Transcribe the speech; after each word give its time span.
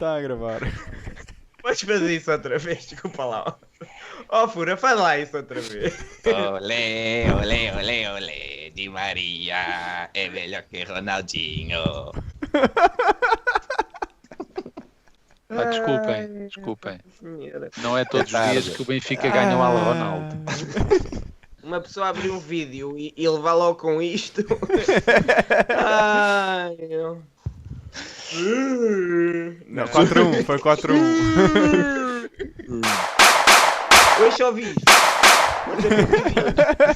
Está 0.00 0.16
a 0.16 0.20
gravar. 0.22 0.60
Podes 1.60 1.82
fazer 1.82 2.16
isso 2.16 2.32
outra 2.32 2.58
vez, 2.58 2.86
desculpa 2.86 3.22
lá. 3.22 3.58
Oh, 4.30 4.48
Fura, 4.48 4.74
faz 4.74 4.98
lá 4.98 5.18
isso 5.18 5.36
outra 5.36 5.60
vez. 5.60 5.94
Olé, 6.24 7.30
olé, 7.30 7.76
olé, 7.76 8.10
olé. 8.10 8.70
Di 8.70 8.88
Maria 8.88 10.08
é 10.14 10.30
melhor 10.30 10.62
que 10.62 10.84
Ronaldinho. 10.84 12.12
Ah, 15.50 15.64
desculpem, 15.64 16.46
desculpem. 16.46 16.98
Não 17.82 17.98
é 17.98 18.06
todos 18.06 18.32
os 18.32 18.50
dias 18.52 18.68
que 18.70 18.80
o 18.80 18.86
Benfica 18.86 19.28
ganha 19.28 19.54
o 19.54 19.60
Al 19.60 19.76
Ronaldo. 19.76 20.36
Uma 21.62 21.82
pessoa 21.82 22.08
abrir 22.08 22.30
um 22.30 22.40
vídeo 22.40 22.96
e, 22.96 23.12
e 23.14 23.28
levar 23.28 23.52
logo 23.52 23.78
com 23.78 24.00
isto. 24.00 24.42
Ai, 25.68 26.74
eu... 26.88 27.22
Não, 29.66 29.84
4-1, 29.86 30.44
foi 30.44 30.58
4-1. 30.58 32.30
Hoje 34.20 34.36
só 34.36 34.52
vi 34.52 34.62
isto. 34.70 34.84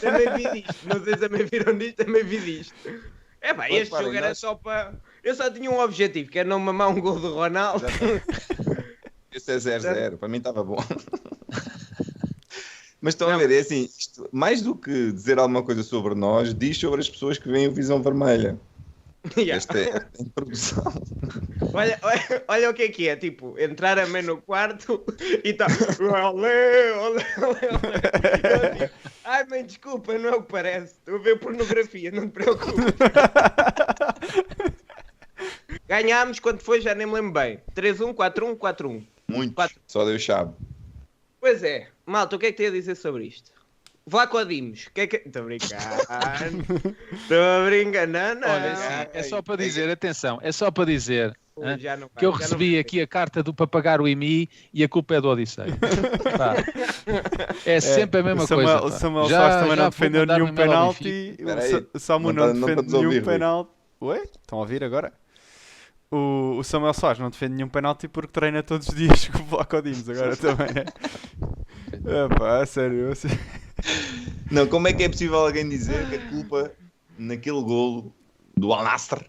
Também 0.00 0.28
vi 0.36 0.62
disto. 0.62 0.88
Não 0.88 1.02
sei 1.04 1.14
se 1.14 1.20
também 1.20 1.46
viram 1.46 1.76
disto, 1.78 1.96
também 2.04 2.24
vi 2.24 2.38
disto. 2.38 2.74
É 3.40 3.52
pá, 3.54 3.64
Pois, 3.68 3.80
este 3.82 3.90
pá, 3.90 4.02
jogo 4.02 4.14
era 4.16 4.28
nós- 4.28 4.38
só 4.38 4.54
para. 4.54 4.94
Eu 5.22 5.34
só 5.34 5.50
tinha 5.50 5.70
um 5.70 5.78
objetivo, 5.80 6.30
que 6.30 6.38
era 6.38 6.48
não 6.48 6.58
mamar 6.58 6.88
um 6.90 7.00
gol 7.00 7.18
do 7.18 7.34
Ronaldo. 7.34 7.84
Esse 9.32 9.52
é 9.52 9.56
0-0, 9.56 10.16
para 10.18 10.28
mim 10.28 10.38
estava 10.38 10.62
bom. 10.62 10.76
Mas 13.00 13.12
estão 13.14 13.28
a 13.28 13.36
ver, 13.36 13.50
é 13.50 13.58
assim, 13.58 13.88
isto, 13.98 14.26
mais 14.32 14.62
do 14.62 14.74
que 14.74 15.12
dizer 15.12 15.38
alguma 15.38 15.62
coisa 15.62 15.82
sobre 15.82 16.14
nós, 16.14 16.54
diz 16.54 16.78
sobre 16.78 17.00
as 17.00 17.08
pessoas 17.10 17.36
que 17.36 17.48
veem 17.50 17.68
o 17.68 17.72
Visão 17.72 18.02
Vermelha. 18.02 18.58
Yeah. 19.36 19.56
Esta 19.56 19.78
é 19.78 19.96
a 19.96 20.06
introdução. 20.20 20.84
Olha, 21.72 21.98
olha, 22.02 22.44
olha 22.46 22.70
o 22.70 22.74
que 22.74 22.82
é 22.82 22.88
que 22.88 23.08
é, 23.08 23.16
tipo, 23.16 23.58
entrar 23.58 23.98
a 23.98 24.06
meio 24.06 24.26
no 24.26 24.42
quarto 24.42 25.02
e 25.42 25.52
tá. 25.54 25.66
Olé, 25.98 26.92
olé, 26.92 27.24
olé, 27.38 28.90
Ai, 29.24 29.44
mãe, 29.44 29.64
desculpa, 29.64 30.18
não 30.18 30.28
é 30.28 30.36
o 30.36 30.42
que 30.42 30.52
parece. 30.52 30.94
Estou 30.94 31.16
a 31.16 31.18
ver 31.18 31.38
pornografia, 31.38 32.10
não 32.10 32.28
te 32.28 32.32
preocupes. 32.32 32.84
Ganhámos 35.88 36.38
quando 36.38 36.60
foi, 36.60 36.80
já 36.80 36.94
nem 36.94 37.06
me 37.06 37.14
lembro 37.14 37.32
bem. 37.32 37.60
3-1, 37.74 38.14
4-1, 38.14 38.56
4-1. 38.56 39.06
Muito. 39.28 39.54
Quatro. 39.54 39.80
Só 39.86 40.04
deu 40.04 40.18
chave. 40.18 40.52
Pois 41.40 41.62
é. 41.62 41.88
Malta, 42.06 42.36
o 42.36 42.38
que 42.38 42.46
é 42.46 42.52
que 42.52 42.58
tem 42.58 42.66
a 42.66 42.70
dizer 42.70 42.94
sobre 42.94 43.24
isto? 43.24 43.50
Vlaco 44.06 44.44
Dimos, 44.44 44.86
o 44.86 44.92
que 44.92 45.00
é 45.02 45.06
que. 45.06 45.16
Estou 45.16 45.42
a 45.42 45.44
brincar. 45.46 45.98
Estou 47.12 47.38
a 47.42 47.64
brincar. 47.66 48.06
Não, 48.06 48.34
não. 48.34 48.48
Olha, 48.48 48.76
sim, 48.76 49.08
é 49.14 49.22
só 49.22 49.40
para 49.40 49.56
dizer, 49.56 49.88
atenção, 49.90 50.38
é 50.42 50.52
só 50.52 50.70
para 50.70 50.84
dizer 50.84 51.34
Ui, 51.56 51.64
vai, 51.64 51.78
que 52.18 52.26
eu 52.26 52.30
recebi 52.30 52.78
aqui 52.78 53.00
a 53.00 53.06
carta 53.06 53.42
do 53.42 53.54
para 53.54 53.66
pagar 53.66 54.00
o 54.02 54.08
IMI 54.08 54.48
e 54.74 54.84
a 54.84 54.88
culpa 54.88 55.14
é 55.14 55.20
do 55.22 55.28
Odisseio. 55.28 55.74
Pá. 56.36 56.54
É 57.64 57.80
sempre 57.80 58.20
a 58.20 58.22
mesma 58.24 58.42
o 58.42 58.46
Samuel, 58.46 58.80
coisa. 58.80 58.96
o. 58.96 58.98
Samuel 58.98 59.28
Já- 59.28 59.38
Soares 59.38 59.56
também 59.56 59.76
já 59.76 59.82
não 59.84 59.90
defendeu 59.90 60.26
nenhum 60.26 60.46
um 60.46 60.54
penalti. 60.54 61.08
O 61.38 61.40
Espera 61.40 61.62
aí, 61.62 61.70
Sa- 61.70 61.82
o 61.94 61.98
Samu 61.98 62.32
não 62.32 62.46
não, 62.46 62.52
tá- 62.52 62.58
não 62.60 62.66
defende 62.66 62.92
nenhum 62.92 63.04
ouvir, 63.06 63.18
Rui. 63.22 63.32
penalti. 63.32 63.70
Ué? 64.02 64.22
Estão 64.42 64.58
a 64.58 64.60
ouvir 64.62 64.84
agora? 64.84 65.12
O, 66.10 66.56
o 66.58 66.62
Samuel 66.64 66.92
Soares 66.92 67.18
não 67.20 67.30
defende 67.30 67.54
nenhum 67.54 67.68
penalti 67.70 68.06
porque 68.06 68.32
treina 68.32 68.62
todos 68.62 68.86
os 68.88 68.94
dias 68.94 69.28
com 69.32 69.38
o 69.38 69.44
Vlaco 69.44 69.80
Dimos 69.80 70.08
agora 70.10 70.36
também. 70.36 70.84
É 72.04 72.36
pá, 72.36 72.60
a 72.60 72.66
sério. 72.66 73.10
Eu 73.86 74.32
Não, 74.50 74.66
como 74.66 74.88
é 74.88 74.92
que 74.92 75.02
é 75.02 75.08
possível 75.08 75.38
alguém 75.38 75.68
dizer 75.68 76.08
que 76.08 76.16
a 76.16 76.30
culpa 76.30 76.72
naquele 77.18 77.62
golo 77.62 78.14
do 78.56 78.72
Al 78.72 78.84
Nassr 78.84 79.24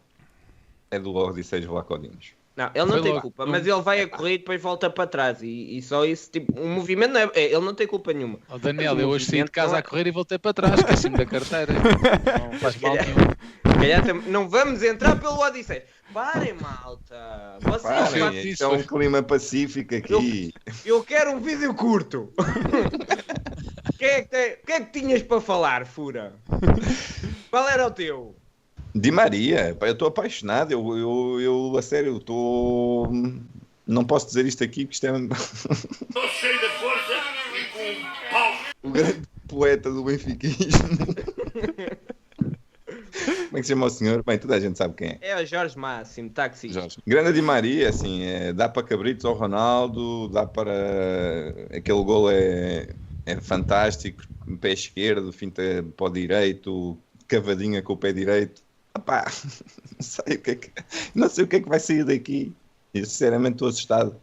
é 0.92 1.00
do 1.00 1.14
Odisseus 1.16 1.66
Vlacodimos? 1.66 2.34
Não, 2.56 2.68
ele 2.74 2.86
não 2.86 2.92
Foi 2.94 3.02
tem 3.02 3.12
logo. 3.12 3.22
culpa, 3.24 3.46
mas 3.46 3.68
ele 3.68 3.82
vai 3.82 4.00
a 4.00 4.08
correr 4.08 4.36
e 4.36 4.38
depois 4.38 4.62
volta 4.62 4.90
para 4.90 5.06
trás. 5.06 5.42
E, 5.42 5.78
e 5.78 5.82
só 5.82 6.06
isso, 6.06 6.32
tipo, 6.32 6.58
o 6.58 6.66
movimento 6.66 7.12
não 7.12 7.20
é. 7.20 7.30
é, 7.36 7.44
Ele 7.52 7.60
não 7.66 7.74
tem 7.76 7.86
culpa 7.86 8.14
nenhuma. 8.14 8.40
Ó, 8.48 8.58
Daniel, 8.58 8.98
eu 8.98 9.10
hoje 9.10 9.26
saí 9.26 9.44
de 9.44 9.52
casa 9.52 9.72
não 9.72 9.76
é- 9.76 9.80
a 9.80 9.84
correr 9.84 10.08
e 10.08 10.12
voltei 10.12 10.38
para 10.40 10.54
trás, 10.54 10.80
esqueci-me 10.80 11.18
da 11.18 11.26
carteira. 11.26 11.74
Não 12.54 12.58
faz 12.60 12.78
mal 12.78 12.96
calhar- 12.96 13.06
nenhum. 13.14 13.76
Calhar 13.78 14.30
não 14.30 14.48
vamos 14.48 14.82
entrar 14.84 15.20
pelo 15.20 15.38
Odisseia. 15.38 15.84
Parem, 16.14 16.54
malta. 16.54 17.58
Vocês 17.62 17.82
Parem, 17.82 18.00
eu 18.00 18.26
fazem- 18.26 18.32
disse 18.32 18.50
isto 18.52 18.64
é 18.64 18.68
um 18.70 18.84
clima 18.84 19.22
pacífico 19.22 19.94
aqui. 19.94 20.54
Eu 20.86 21.04
quero 21.04 21.32
um 21.32 21.42
vídeo 21.42 21.74
curto. 21.74 22.32
O 23.96 23.98
que, 23.98 24.06
é 24.06 24.22
que 24.24 24.60
o 24.62 24.66
que 24.66 24.72
é 24.74 24.82
que 24.82 25.00
tinhas 25.00 25.24
para 25.24 25.40
falar, 25.40 25.86
Fura? 25.86 26.34
Qual 27.50 27.70
era 27.70 27.88
o 27.88 27.92
teu? 27.92 28.36
Di 28.94 29.10
Maria, 29.10 29.78
eu 29.80 29.92
estou 29.92 30.10
apaixonado. 30.10 30.74
Eu, 30.74 30.98
eu, 30.98 31.40
eu, 31.40 31.78
a 31.78 31.82
sério, 31.82 32.10
eu 32.10 32.18
estou. 32.18 33.10
Não 33.88 34.04
posso 34.04 34.28
dizer 34.28 34.46
isto 34.46 34.66
aqui 34.66 34.86
porque 34.86 34.96
isto 34.96 35.08
é. 35.08 35.18
Estou 35.18 36.28
cheio 36.28 36.60
de 36.60 36.68
força 36.78 37.14
e 37.58 37.66
com 37.72 37.80
um 37.80 38.32
pau. 38.32 38.54
o 38.84 38.90
grande 38.90 39.22
poeta 39.48 39.90
do 39.90 40.04
benfiquismo. 40.04 40.66
Como 43.48 43.58
é 43.58 43.62
que 43.62 43.64
se 43.64 43.70
chama 43.70 43.86
o 43.86 43.90
senhor? 43.90 44.22
Bem, 44.24 44.38
toda 44.38 44.56
a 44.56 44.60
gente 44.60 44.78
sabe 44.78 44.96
quem 44.96 45.08
é. 45.08 45.20
É 45.22 45.42
o 45.42 45.46
Jorge 45.46 45.78
Máximo, 45.78 46.30
táxi. 46.30 46.68
Jorge. 46.74 46.98
Grande 47.08 47.32
Di 47.32 47.42
Maria, 47.42 47.88
assim, 47.88 48.24
é, 48.24 48.52
dá 48.52 48.68
para 48.68 48.84
cabritos 48.84 49.24
ao 49.24 49.34
Ronaldo, 49.34 50.28
dá 50.28 50.46
para. 50.46 50.74
Aquele 51.72 52.04
gol 52.04 52.30
é, 52.30 52.90
é 53.26 53.40
fantástico, 53.42 54.24
pé 54.60 54.74
esquerdo, 54.74 55.32
finta 55.34 55.62
para 55.96 56.06
o 56.06 56.10
direito, 56.10 56.98
cavadinha 57.28 57.82
com 57.82 57.94
o 57.94 57.98
pé 57.98 58.14
direito. 58.14 58.64
Epá, 58.96 59.26
não 59.98 60.02
sei 60.02 60.36
o 60.36 60.42
que 60.42 60.52
é 60.52 60.56
que, 60.56 60.72
não 61.14 61.30
sei 61.30 61.44
o 61.44 61.48
que, 61.48 61.56
é 61.58 61.60
que 61.62 61.70
vai 61.70 61.80
sair 61.80 62.04
daqui. 62.06 62.56
Eu 62.94 63.06
sinceramente 63.06 63.56
estou 63.56 63.68
assustado. 63.68 64.22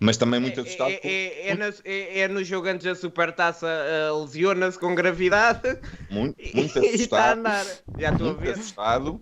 Mas 0.00 0.16
também 0.16 0.40
muito 0.40 0.58
assustado. 0.60 0.90
É, 0.90 0.96
com- 0.96 1.08
é- 1.08 1.48
é 1.48 1.54
na- 1.54 1.72
é- 1.84 2.20
é 2.20 2.28
no 2.28 2.42
jogo 2.42 2.66
antes 2.68 2.84
da 2.86 2.94
supertaça, 2.94 3.66
uh, 3.66 4.22
lesiona-se 4.22 4.78
com 4.78 4.94
gravidade 4.94 5.68
muito, 6.10 6.36
e 6.38 6.52
muito 6.54 6.78
está 6.80 7.18
a 7.18 7.32
assustado. 7.32 7.38
andar. 7.38 7.66
Já 7.98 8.10
estou 8.10 8.30
a 8.30 8.32
ver. 8.32 8.52
assustado 8.52 9.20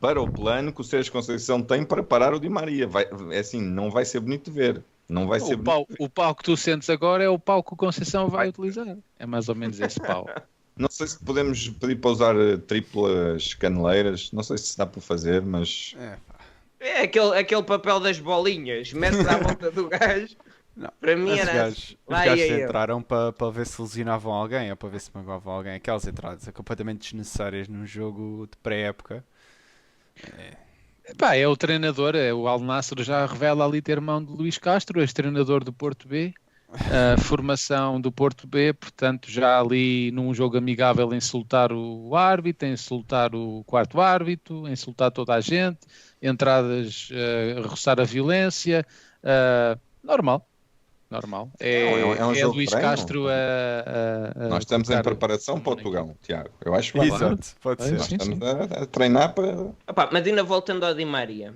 para 0.00 0.20
o 0.22 0.28
plano 0.28 0.72
que 0.72 0.80
o 0.80 0.84
Sérgio 0.84 1.12
Conceição 1.12 1.62
tem 1.62 1.84
para 1.84 2.02
parar 2.02 2.32
o 2.32 2.40
Di 2.40 2.48
Maria. 2.48 2.86
Vai, 2.86 3.06
é 3.32 3.38
assim, 3.40 3.60
não 3.60 3.90
vai 3.90 4.04
ser 4.04 4.20
bonito 4.20 4.50
de 4.50 4.56
ver. 4.56 4.84
Não 5.10 5.26
vai 5.26 5.40
ser 5.40 5.54
O 5.54 5.58
pau, 5.58 5.86
o 5.98 6.08
pau 6.08 6.34
que 6.34 6.44
tu 6.44 6.56
sentes 6.56 6.88
agora 6.88 7.24
é 7.24 7.28
o 7.28 7.38
pau 7.38 7.62
que 7.64 7.74
o 7.74 7.76
Conceição 7.76 8.28
vai 8.28 8.48
utilizar. 8.48 8.96
É 9.18 9.26
mais 9.26 9.48
ou 9.48 9.54
menos 9.54 9.80
esse 9.80 10.00
pau. 10.00 10.26
Não 10.76 10.88
sei 10.88 11.08
se 11.08 11.22
podemos 11.22 11.68
pedir 11.68 11.96
para 11.96 12.10
usar 12.10 12.36
eh, 12.36 12.56
triplas 12.56 13.52
caneleiras. 13.54 14.30
Não 14.32 14.42
sei 14.42 14.56
se 14.56 14.78
dá 14.78 14.86
para 14.86 15.00
fazer, 15.00 15.42
mas 15.42 15.94
É. 15.98 16.16
É 16.82 17.02
aquele, 17.02 17.36
aquele 17.36 17.62
papel 17.62 18.00
das 18.00 18.18
bolinhas, 18.18 18.90
mete 18.94 19.16
à 19.28 19.36
volta 19.36 19.70
do 19.70 19.86
gajo. 19.90 20.34
Não, 20.74 20.90
Para 20.98 21.14
mim 21.14 21.32
Os 21.32 21.38
era. 21.38 21.52
gajos, 21.52 21.96
os 22.06 22.18
gajos 22.24 22.44
entraram 22.50 23.02
para 23.02 23.32
para 23.32 23.50
ver 23.50 23.66
se 23.66 23.82
lesionavam 23.82 24.32
alguém 24.32 24.70
ou 24.70 24.76
para 24.76 24.88
ver 24.88 25.00
se 25.00 25.10
magoavam 25.12 25.52
alguém. 25.52 25.74
Aquelas 25.74 26.06
entradas 26.06 26.42
são 26.44 26.52
completamente 26.54 27.02
desnecessárias 27.02 27.68
num 27.68 27.84
jogo 27.84 28.48
de 28.50 28.56
pré-época. 28.62 29.22
Pá, 31.16 31.34
é 31.34 31.46
o 31.46 31.56
treinador, 31.56 32.14
é 32.14 32.32
o 32.32 32.46
Al 32.46 32.60
Nassr 32.60 33.02
já 33.02 33.24
revela 33.26 33.64
ali 33.64 33.80
ter 33.80 34.00
mão 34.00 34.24
de 34.24 34.32
Luís 34.32 34.58
Castro, 34.58 35.00
ex-treinador 35.00 35.64
do 35.64 35.72
Porto 35.72 36.08
B, 36.08 36.32
a 36.68 37.20
formação 37.20 38.00
do 38.00 38.12
Porto 38.12 38.46
B, 38.46 38.72
portanto 38.72 39.30
já 39.30 39.60
ali 39.60 40.10
num 40.12 40.32
jogo 40.34 40.56
amigável 40.56 41.12
insultar 41.14 41.72
o 41.72 42.14
árbitro, 42.16 42.68
insultar 42.68 43.34
o 43.34 43.64
quarto 43.64 44.00
árbitro, 44.00 44.68
insultar 44.68 45.10
toda 45.10 45.34
a 45.34 45.40
gente, 45.40 45.80
entradas 46.22 47.08
a 47.56 47.68
roçar 47.68 48.00
a 48.00 48.04
violência, 48.04 48.86
eh, 49.22 49.78
normal, 50.02 50.49
normal. 51.10 51.50
É, 51.58 51.82
é 51.82 52.06
um- 52.06 52.14
é 52.14 52.26
um 52.26 52.32
é 52.32 52.34
jogo 52.36 52.54
Luís 52.56 52.70
treino. 52.70 52.88
Castro 52.88 53.28
a, 53.28 53.32
a- 53.32 54.46
a 54.46 54.48
nós 54.48 54.60
estamos 54.60 54.88
em 54.88 55.02
preparação 55.02 55.60
para 55.60 55.72
o 55.72 55.76
Tugão, 55.76 56.16
Tiago. 56.22 56.50
Eu 56.64 56.74
acho 56.74 56.92
que. 56.92 56.98
Exato, 57.00 57.56
pode 57.60 57.82
É, 57.82 57.86
ser. 57.86 57.94
Nós 57.94 58.06
sim, 58.06 58.16
estamos 58.16 58.42
a, 58.42 58.82
a 58.82 58.86
treinar 58.86 59.34
para. 59.34 59.52
Opá, 59.88 60.08
mas 60.12 60.26
ainda 60.26 60.42
voltando 60.44 60.84
ao 60.84 60.94
Di 60.94 61.04
Maria. 61.04 61.54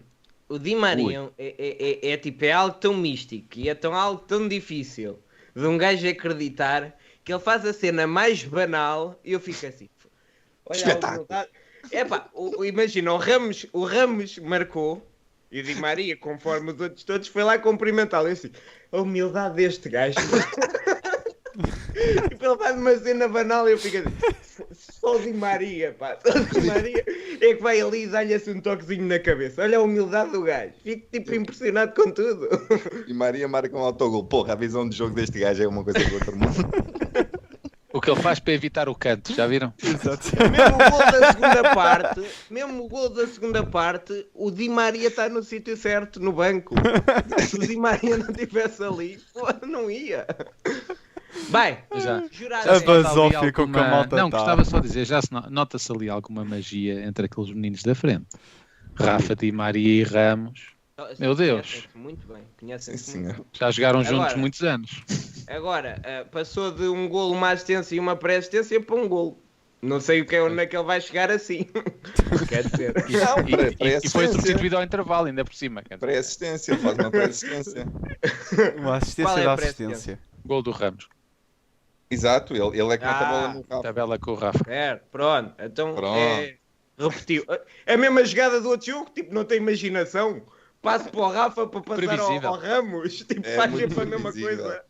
O 0.48 0.58
Di 0.58 0.74
Maria 0.74 1.30
é, 1.38 1.54
é, 1.58 2.08
é, 2.08 2.12
é 2.12 2.16
tipo, 2.16 2.44
é 2.44 2.52
algo 2.52 2.76
tão 2.76 2.94
místico 2.94 3.58
e 3.58 3.68
é 3.68 3.74
tão 3.74 3.94
algo 3.94 4.20
tão 4.22 4.46
difícil 4.46 5.18
de 5.54 5.66
um 5.66 5.78
gajo 5.78 6.06
acreditar 6.08 6.94
que 7.24 7.32
ele 7.32 7.40
faz 7.40 7.64
a 7.64 7.72
cena 7.72 8.06
mais 8.06 8.44
banal 8.44 9.18
e 9.24 9.32
eu 9.32 9.40
fico 9.40 9.64
assim. 9.66 9.88
Olha 10.66 10.76
a 10.76 10.76
Espetáculo. 10.88 11.26
o, 12.34 12.60
o- 12.60 12.64
imagina, 12.64 13.12
o 13.12 13.16
Ramos, 13.16 13.66
o 13.72 13.84
Ramos 13.84 14.38
marcou 14.38 15.06
e 15.54 15.62
Di 15.62 15.76
Maria, 15.76 16.16
conforme 16.16 16.72
os 16.72 16.80
outros 16.80 17.04
todos, 17.04 17.28
foi 17.28 17.44
lá 17.44 17.56
cumprimentá-lo. 17.56 18.26
Eu 18.26 18.32
assim, 18.32 18.50
a 18.90 19.00
humildade 19.00 19.54
deste 19.54 19.88
gajo. 19.88 20.18
e 21.94 22.00
ele 22.00 22.56
faz 22.58 22.76
uma 22.76 22.98
cena 22.98 23.28
banal 23.28 23.68
e 23.68 23.72
eu 23.72 23.78
fico 23.78 23.98
assim, 23.98 24.64
só 24.72 25.14
o 25.14 25.20
Di 25.20 25.32
Maria, 25.32 25.94
pá, 25.96 26.18
só 26.26 26.36
o 26.36 26.44
Di 26.44 26.66
Maria 26.66 27.04
é 27.40 27.54
que 27.54 27.62
vai 27.62 27.80
ali 27.80 28.02
e 28.02 28.06
dá-lhe 28.08 28.34
assim 28.34 28.50
um 28.50 28.60
toquezinho 28.60 29.04
na 29.06 29.20
cabeça. 29.20 29.62
Olha 29.62 29.78
a 29.78 29.82
humildade 29.82 30.32
do 30.32 30.42
gajo. 30.42 30.72
Fico 30.82 31.06
tipo 31.12 31.32
impressionado 31.32 31.94
com 31.94 32.10
tudo. 32.10 32.48
E 33.06 33.14
Maria 33.14 33.46
marca 33.46 33.76
um 33.76 33.80
autogol. 33.80 34.24
Porra, 34.24 34.54
a 34.54 34.56
visão 34.56 34.88
de 34.88 34.96
jogo 34.96 35.14
deste 35.14 35.38
gajo 35.38 35.62
é 35.62 35.68
uma 35.68 35.84
coisa 35.84 36.00
do 36.00 36.14
outro 36.14 36.36
mundo. 36.36 36.68
O 38.04 38.06
que 38.06 38.10
ele 38.10 38.20
faz 38.22 38.38
para 38.38 38.52
evitar 38.52 38.86
o 38.86 38.94
canto, 38.94 39.32
já 39.34 39.46
viram? 39.46 39.72
Exato. 39.82 40.28
Mesmo 40.50 40.74
o 40.76 40.90
gol 40.90 40.98
da 41.10 41.32
segunda 41.32 41.74
parte, 41.74 42.22
mesmo 42.50 42.84
o 42.84 42.88
gol 42.88 43.08
da 43.08 43.26
segunda 43.26 43.64
parte, 43.64 44.26
o 44.34 44.50
Di 44.50 44.68
Maria 44.68 45.08
está 45.08 45.26
no 45.30 45.42
sítio 45.42 45.74
certo, 45.74 46.20
no 46.20 46.30
banco. 46.32 46.74
Se 47.48 47.56
o 47.56 47.60
Di 47.60 47.76
Maria 47.78 48.18
não 48.18 48.28
estivesse 48.30 48.82
ali, 48.84 49.18
pô, 49.32 49.48
não 49.66 49.90
ia. 49.90 50.26
Vai, 51.48 51.82
Já. 51.96 52.18
A 52.18 52.80
basófia 52.80 53.52
com 53.52 53.72
que 53.72 53.78
a 53.78 53.88
malta 53.90 54.16
Não, 54.16 54.28
tá. 54.30 54.36
gostava 54.36 54.64
só 54.64 54.78
de 54.80 54.86
dizer, 54.88 55.06
já 55.06 55.22
se 55.22 55.32
no- 55.32 55.48
nota-se 55.50 55.90
ali 55.90 56.08
alguma 56.10 56.44
magia 56.44 57.02
entre 57.06 57.24
aqueles 57.26 57.50
meninos 57.54 57.82
da 57.82 57.94
frente. 57.94 58.26
Rafa, 58.94 59.34
Di 59.34 59.50
Maria 59.50 60.02
e 60.02 60.04
Ramos. 60.04 60.73
Meu 61.18 61.34
Deus. 61.34 61.88
Muito 61.94 62.24
bem, 62.28 62.36
Sim, 62.42 62.46
conhecem-se 62.60 63.18
muito. 63.18 63.44
Já 63.52 63.70
jogaram 63.72 64.00
Agora- 64.00 64.16
juntos 64.16 64.34
muitos 64.36 64.62
anos. 64.62 65.02
Agora, 65.48 66.00
eh, 66.04 66.22
passou 66.24 66.70
de 66.70 66.84
um 66.84 67.08
golo, 67.08 67.32
uma 67.34 67.50
assistência 67.50 67.96
e 67.96 68.00
uma 68.00 68.14
pré-assistência 68.14 68.80
para 68.80 68.94
um 68.94 69.08
golo. 69.08 69.36
Não 69.82 70.00
sei 70.00 70.20
o 70.22 70.26
que 70.26 70.36
é 70.36 70.42
onde 70.42 70.58
é 70.62 70.66
que 70.66 70.74
ele 70.76 70.84
vai 70.84 71.00
chegar 71.00 71.30
assim. 71.32 71.64
Quer 72.48 72.62
dizer, 72.64 72.94
E, 73.10 73.12
Não, 73.16 73.38
e- 73.40 73.94
e- 73.94 74.00
e 74.04 74.08
foi 74.08 74.28
substituído 74.28 74.76
ao 74.76 74.82
intervalo, 74.84 75.26
ainda 75.26 75.44
por 75.44 75.54
cima. 75.54 75.82
Pré-assistência, 75.98 76.78
faz 76.78 76.96
uma 76.96 77.10
pré-assistência. 77.10 77.86
Uma 78.78 78.96
assistência 78.96 79.32
Qual 79.32 79.38
é 79.38 79.42
a 79.42 79.44
da 79.46 79.54
assistência. 79.54 80.18
Gol 80.46 80.62
do 80.62 80.70
Ramos. 80.70 81.08
Exato, 82.10 82.54
ele, 82.54 82.80
ele 82.80 82.92
é 82.94 82.98
que 82.98 83.04
mete 83.04 83.16
a 83.22 83.24
bola 83.24 83.44
Ah, 83.44 83.54
no 83.54 83.64
rabo. 83.68 83.82
Tabela 83.82 84.18
com 84.18 84.30
o 84.30 84.34
Rafa. 84.34 84.64
é, 84.68 84.94
pronto. 84.94 85.54
Então 85.58 85.94
Pronto. 85.94 86.16
é. 86.18 86.56
Repetiu. 86.96 87.44
É 87.84 87.94
a 87.94 87.98
mesma 87.98 88.24
jogada 88.24 88.60
do 88.60 88.68
outro 88.68 88.86
jogo, 88.86 89.10
tipo, 89.12 89.34
não 89.34 89.44
tem 89.44 89.58
imaginação. 89.58 90.40
Passo 90.84 91.08
para 91.08 91.20
o 91.20 91.30
Rafa 91.30 91.66
para 91.66 91.80
passar 91.80 92.20
ao, 92.20 92.46
ao 92.46 92.58
Ramos. 92.58 93.16
Tipo, 93.24 93.46
É 93.46 93.56
faz 93.56 93.74
sempre 93.74 94.02
a 94.02 94.04
mesma 94.04 94.32
coisa. 94.32 94.84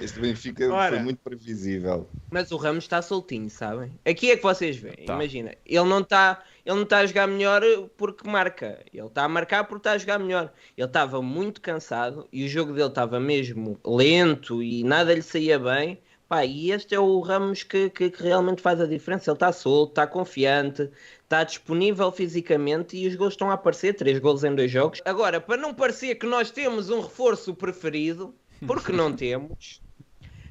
Este 0.00 0.20
Benfica 0.20 0.72
Ora. 0.72 0.96
foi 0.96 1.04
muito 1.04 1.18
previsível. 1.18 2.08
Mas 2.30 2.50
o 2.50 2.56
Ramos 2.56 2.84
está 2.84 3.02
soltinho, 3.02 3.50
sabem? 3.50 3.92
Aqui 4.04 4.30
é 4.30 4.36
que 4.36 4.42
vocês 4.42 4.76
veem. 4.76 5.04
Tá. 5.06 5.14
Imagina, 5.14 5.54
ele 5.64 5.84
não 5.84 6.00
está 6.00 6.42
ele 6.64 6.74
não 6.74 6.82
está 6.82 6.98
a 6.98 7.06
jogar 7.06 7.26
melhor 7.28 7.62
porque 7.96 8.28
marca. 8.28 8.84
Ele 8.92 9.06
está 9.06 9.24
a 9.24 9.28
marcar 9.28 9.64
porque 9.64 9.80
está 9.80 9.92
a 9.92 9.98
jogar 9.98 10.18
melhor. 10.18 10.52
Ele 10.76 10.86
estava 10.86 11.22
muito 11.22 11.60
cansado 11.60 12.26
e 12.32 12.44
o 12.44 12.48
jogo 12.48 12.72
dele 12.72 12.88
estava 12.88 13.20
mesmo 13.20 13.78
lento 13.84 14.62
e 14.62 14.82
nada 14.82 15.14
lhe 15.14 15.22
saía 15.22 15.58
bem. 15.58 16.00
Pá, 16.28 16.44
e 16.44 16.72
este 16.72 16.94
é 16.94 16.98
o 16.98 17.20
Ramos 17.20 17.62
que, 17.62 17.88
que, 17.88 18.10
que 18.10 18.22
realmente 18.22 18.60
faz 18.60 18.80
a 18.80 18.86
diferença. 18.86 19.30
Ele 19.30 19.36
está 19.36 19.52
solto, 19.52 19.90
está 19.90 20.06
confiante, 20.06 20.90
está 21.22 21.44
disponível 21.44 22.10
fisicamente 22.10 22.96
e 22.96 23.06
os 23.06 23.14
gols 23.14 23.34
estão 23.34 23.50
a 23.50 23.54
aparecer. 23.54 23.94
Três 23.94 24.18
gols 24.18 24.42
em 24.42 24.54
dois 24.54 24.70
jogos. 24.70 25.00
Agora, 25.04 25.40
para 25.40 25.56
não 25.56 25.72
parecer 25.72 26.16
que 26.16 26.26
nós 26.26 26.50
temos 26.50 26.90
um 26.90 27.00
reforço 27.00 27.54
preferido, 27.54 28.34
porque 28.66 28.90
não 28.90 29.12
temos, 29.14 29.80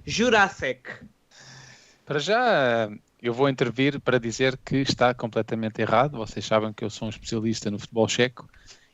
Jurasek. 0.05 0.91
Para 2.05 2.19
já, 2.19 2.89
eu 3.21 3.33
vou 3.33 3.49
intervir 3.49 3.99
para 3.99 4.19
dizer 4.19 4.57
que 4.63 4.77
está 4.77 5.13
completamente 5.13 5.81
errado. 5.81 6.17
Vocês 6.17 6.45
sabem 6.45 6.71
que 6.71 6.85
eu 6.85 6.89
sou 6.89 7.07
um 7.07 7.09
especialista 7.09 7.69
no 7.69 7.79
futebol 7.79 8.07
checo 8.07 8.47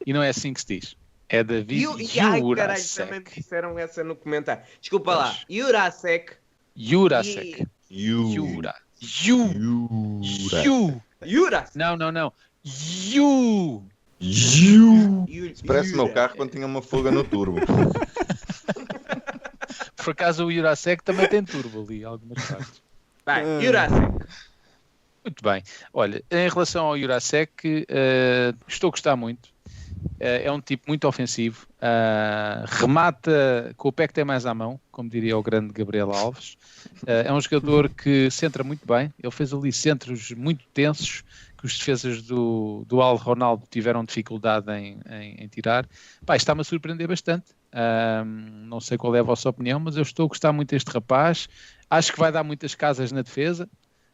e 0.06 0.14
não 0.14 0.24
é 0.24 0.30
assim 0.30 0.54
que 0.54 0.62
se 0.62 0.68
diz. 0.68 0.98
É 1.30 1.44
David 1.44 1.84
e 2.00 2.20
ai, 2.20 2.42
caralho, 2.56 2.86
também 2.90 3.20
Jurasek. 3.20 3.40
disseram 3.40 3.78
essa 3.78 4.04
no 4.04 4.16
comentário. 4.16 4.64
Desculpa 4.82 5.16
lá. 5.16 5.28
Pois. 5.28 5.46
Jurasek. 5.50 6.41
Jurasek. 6.76 7.68
Jura. 7.90 8.74
Ju. 9.00 9.50
Ju. 10.22 11.02
Jurasek. 11.26 11.76
Não, 11.76 11.98
não, 11.98 12.12
não. 12.12 12.32
Ju. 12.64 13.84
Ju- 14.20 15.26
Parece 15.66 15.94
o 15.94 15.96
meu 15.96 16.06
Jura- 16.06 16.14
carro 16.14 16.36
quando 16.36 16.52
tinha 16.52 16.66
uma 16.66 16.82
fuga 16.82 17.10
no 17.12 17.24
turbo. 17.24 17.58
Por 20.04 20.12
acaso 20.12 20.46
o 20.46 20.52
Jurasek 20.52 21.04
também 21.04 21.28
tem 21.28 21.44
turbo 21.44 21.82
ali, 21.84 22.04
algumas 22.04 22.44
partes. 22.46 22.82
Vai, 23.26 23.44
Ah. 23.44 23.60
Jurasek. 23.62 24.12
Muito 25.24 25.44
bem. 25.44 25.64
Olha, 25.94 26.24
em 26.32 26.50
relação 26.50 26.86
ao 26.88 26.98
Jurasek, 26.98 27.86
eh, 27.88 28.54
estou 28.68 28.88
a 28.88 28.92
gostar 28.92 29.16
muito. 29.16 29.50
Eh, 30.24 30.44
é 30.46 30.52
um 30.52 30.62
tipo 30.62 30.84
muito 30.88 31.08
ofensivo. 31.08 31.66
Ah, 31.82 32.64
remata 32.68 33.74
com 33.76 33.90
o 33.90 33.92
pé 33.92 34.08
que 34.08 34.14
tem 34.14 34.24
mais 34.24 34.46
à 34.46 34.54
mão, 34.54 34.80
como 34.92 35.10
diria 35.10 35.36
o 35.38 35.42
grande 35.44 35.74
Gabriel 35.74 36.12
Alves. 36.12 36.56
Eh, 37.08 37.24
é 37.28 37.34
um 37.34 37.42
jogador 37.42 37.90
que 37.90 38.30
centra 38.30 38.64
muito 38.64 38.86
bem. 38.86 39.12
Ele 39.18 39.32
fez 39.32 39.52
ali 39.54 39.72
centros 39.74 40.32
muito 40.32 40.64
tensos 40.74 41.24
que 41.58 41.66
os 41.66 41.78
defesas 41.78 42.22
do, 42.24 42.84
do 42.88 43.02
Al 43.02 43.16
Ronaldo 43.18 43.66
tiveram 43.70 44.04
dificuldade 44.04 44.72
em, 44.72 45.00
em- 45.10 45.44
em 45.44 45.48
tirar. 45.48 45.88
Está-me 46.32 46.62
a 46.62 46.64
surpreender 46.64 47.08
bastante. 47.08 47.54
Ah, 47.72 48.24
não 48.26 48.80
sei 48.80 48.98
qual 48.98 49.16
é 49.16 49.20
a 49.20 49.24
vossa 49.24 49.50
opinião, 49.50 49.80
mas 49.80 49.96
eu 49.98 50.04
estou 50.04 50.26
a 50.26 50.30
gostar 50.30 50.54
muito 50.54 50.70
deste 50.70 50.90
rapaz. 50.92 51.48
Acho 51.90 52.14
que 52.14 52.20
vai 52.20 52.32
dar 52.32 52.44
muitas 52.44 52.76
casas 52.76 53.12
na 53.12 53.22
defesa 53.24 53.68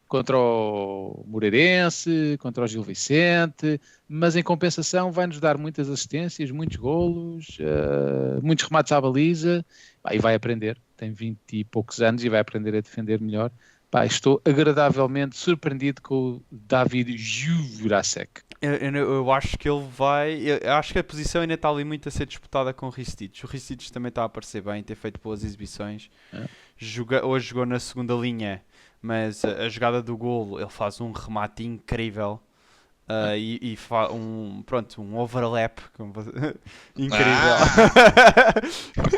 contra 0.08 0.36
o 0.38 1.24
Moreirense, 1.28 2.36
contra 2.40 2.64
o 2.64 2.66
Gil 2.66 2.82
Vicente, 2.82 3.80
mas 4.08 4.34
em 4.34 4.42
compensação 4.42 5.12
vai-nos 5.12 5.38
dar 5.38 5.58
muitas 5.58 5.88
assistências, 5.90 6.50
muitos 6.50 6.76
golos, 6.78 7.58
eh, 7.60 8.40
muitos 8.42 8.64
remates 8.66 8.90
à 8.90 9.00
baliza, 9.00 9.64
Pá, 10.02 10.14
e 10.14 10.18
vai 10.18 10.34
aprender, 10.34 10.78
tem 10.96 11.12
20 11.12 11.38
e 11.52 11.64
poucos 11.64 12.00
anos 12.00 12.24
e 12.24 12.28
vai 12.28 12.40
aprender 12.40 12.74
a 12.74 12.80
defender 12.80 13.20
melhor. 13.20 13.50
Pá, 13.90 14.04
estou 14.04 14.40
agradavelmente 14.44 15.36
surpreendido 15.36 16.02
com 16.02 16.14
o 16.14 16.42
David 16.50 17.16
Jurasek. 17.16 18.42
Eu, 18.60 18.74
eu, 18.74 18.94
eu 18.96 19.32
acho 19.32 19.56
que 19.56 19.68
ele 19.68 19.86
vai. 19.96 20.34
Eu, 20.40 20.72
acho 20.72 20.92
que 20.92 20.98
a 20.98 21.04
posição 21.04 21.42
ainda 21.42 21.54
está 21.54 21.68
ali 21.70 21.84
muito 21.84 22.08
a 22.08 22.10
ser 22.12 22.26
disputada 22.26 22.72
com 22.74 22.86
o 22.86 22.90
Ristich. 22.90 23.44
O 23.44 23.48
Ristich 23.48 23.92
também 23.92 24.08
está 24.08 24.22
a 24.22 24.24
aparecer 24.24 24.60
bem, 24.62 24.82
tem 24.82 24.96
feito 24.96 25.20
boas 25.22 25.44
exibições. 25.44 26.10
É. 26.32 26.46
Joga- 26.76 27.24
hoje 27.24 27.48
jogou 27.48 27.64
na 27.64 27.78
segunda 27.78 28.14
linha, 28.14 28.62
mas 29.00 29.44
a, 29.44 29.64
a 29.64 29.68
jogada 29.68 30.02
do 30.02 30.16
golo 30.16 30.58
ele 30.60 30.68
faz 30.70 31.00
um 31.00 31.12
remate 31.12 31.64
incrível. 31.64 32.40
ah, 33.08 33.36
e, 33.36 33.58
e 33.62 33.78
um 34.12 34.62
pronto 34.66 35.00
um 35.02 35.16
overlap 35.18 35.80
você- 36.12 36.30
incrível. 36.96 37.54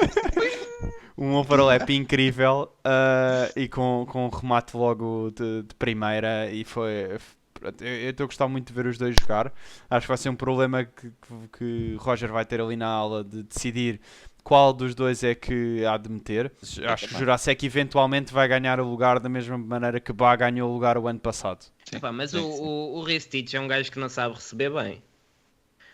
Um 1.18 1.34
overlap 1.34 1.90
incrível 1.90 2.72
ah, 2.84 3.50
e 3.54 3.68
com, 3.68 4.06
com 4.08 4.24
um 4.26 4.28
remate 4.30 4.74
logo 4.76 5.30
de, 5.34 5.62
de 5.64 5.74
primeira 5.74 6.50
e 6.50 6.64
foi 6.64 7.18
pronto, 7.52 7.84
eu 7.84 7.94
eu 8.04 8.10
estou 8.10 8.24
a 8.24 8.26
gostar 8.26 8.48
muito 8.48 8.68
de 8.68 8.72
ver 8.72 8.86
os 8.86 8.96
dois 8.96 9.14
jogar. 9.20 9.52
Acho 9.90 10.04
que 10.06 10.08
vai 10.08 10.16
ser 10.16 10.30
um 10.30 10.34
problema 10.36 10.84
que, 10.84 11.10
que, 11.10 11.58
que 11.58 11.96
Roger 11.98 12.32
vai 12.32 12.46
ter 12.46 12.58
ali 12.60 12.74
na 12.76 12.86
aula 12.88 13.22
de 13.22 13.42
decidir 13.42 14.00
qual 14.42 14.72
dos 14.72 14.94
dois 14.94 15.22
é 15.22 15.34
que 15.34 15.84
há 15.84 15.96
de 15.96 16.10
meter 16.10 16.52
acho 16.86 17.08
que 17.08 17.18
Jurassic 17.18 17.64
eventualmente 17.64 18.32
vai 18.32 18.48
ganhar 18.48 18.80
o 18.80 18.88
lugar 18.88 19.18
da 19.20 19.28
mesma 19.28 19.56
maneira 19.56 20.00
que 20.00 20.12
Bá 20.12 20.34
ganhou 20.36 20.70
o 20.70 20.72
lugar 20.72 20.98
o 20.98 21.06
ano 21.08 21.20
passado 21.20 21.66
Epá, 21.92 22.12
mas 22.12 22.30
Sim, 22.30 22.38
o, 22.38 22.52
sim. 22.52 22.62
o, 22.62 22.98
o 22.98 23.02
Ristich 23.02 23.56
é 23.56 23.60
um 23.60 23.66
gajo 23.66 23.90
que 23.90 23.98
não 23.98 24.08
sabe 24.08 24.34
receber 24.34 24.70
bem. 24.70 25.02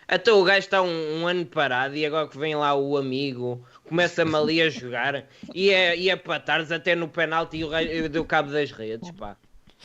Até 0.07 0.31
o 0.31 0.43
gajo 0.43 0.59
está 0.59 0.81
um, 0.81 1.21
um 1.21 1.27
ano 1.27 1.45
parado 1.45 1.95
e 1.95 2.05
agora 2.05 2.27
que 2.29 2.37
vem 2.37 2.55
lá 2.55 2.73
o 2.75 2.95
amigo, 2.95 3.65
começa-me 3.83 4.33
ali 4.35 4.61
a 4.61 4.69
jogar 4.69 5.25
e 5.53 5.69
é, 5.69 5.97
e 5.97 6.09
é 6.09 6.15
patares 6.15 6.71
até 6.71 6.95
no 6.95 7.09
penalti 7.09 7.57
e 7.57 7.65
o 7.65 7.69
gajo 7.69 8.07
deu 8.07 8.23
cabo 8.23 8.51
das 8.51 8.71
redes, 8.71 9.11
pá. 9.11 9.35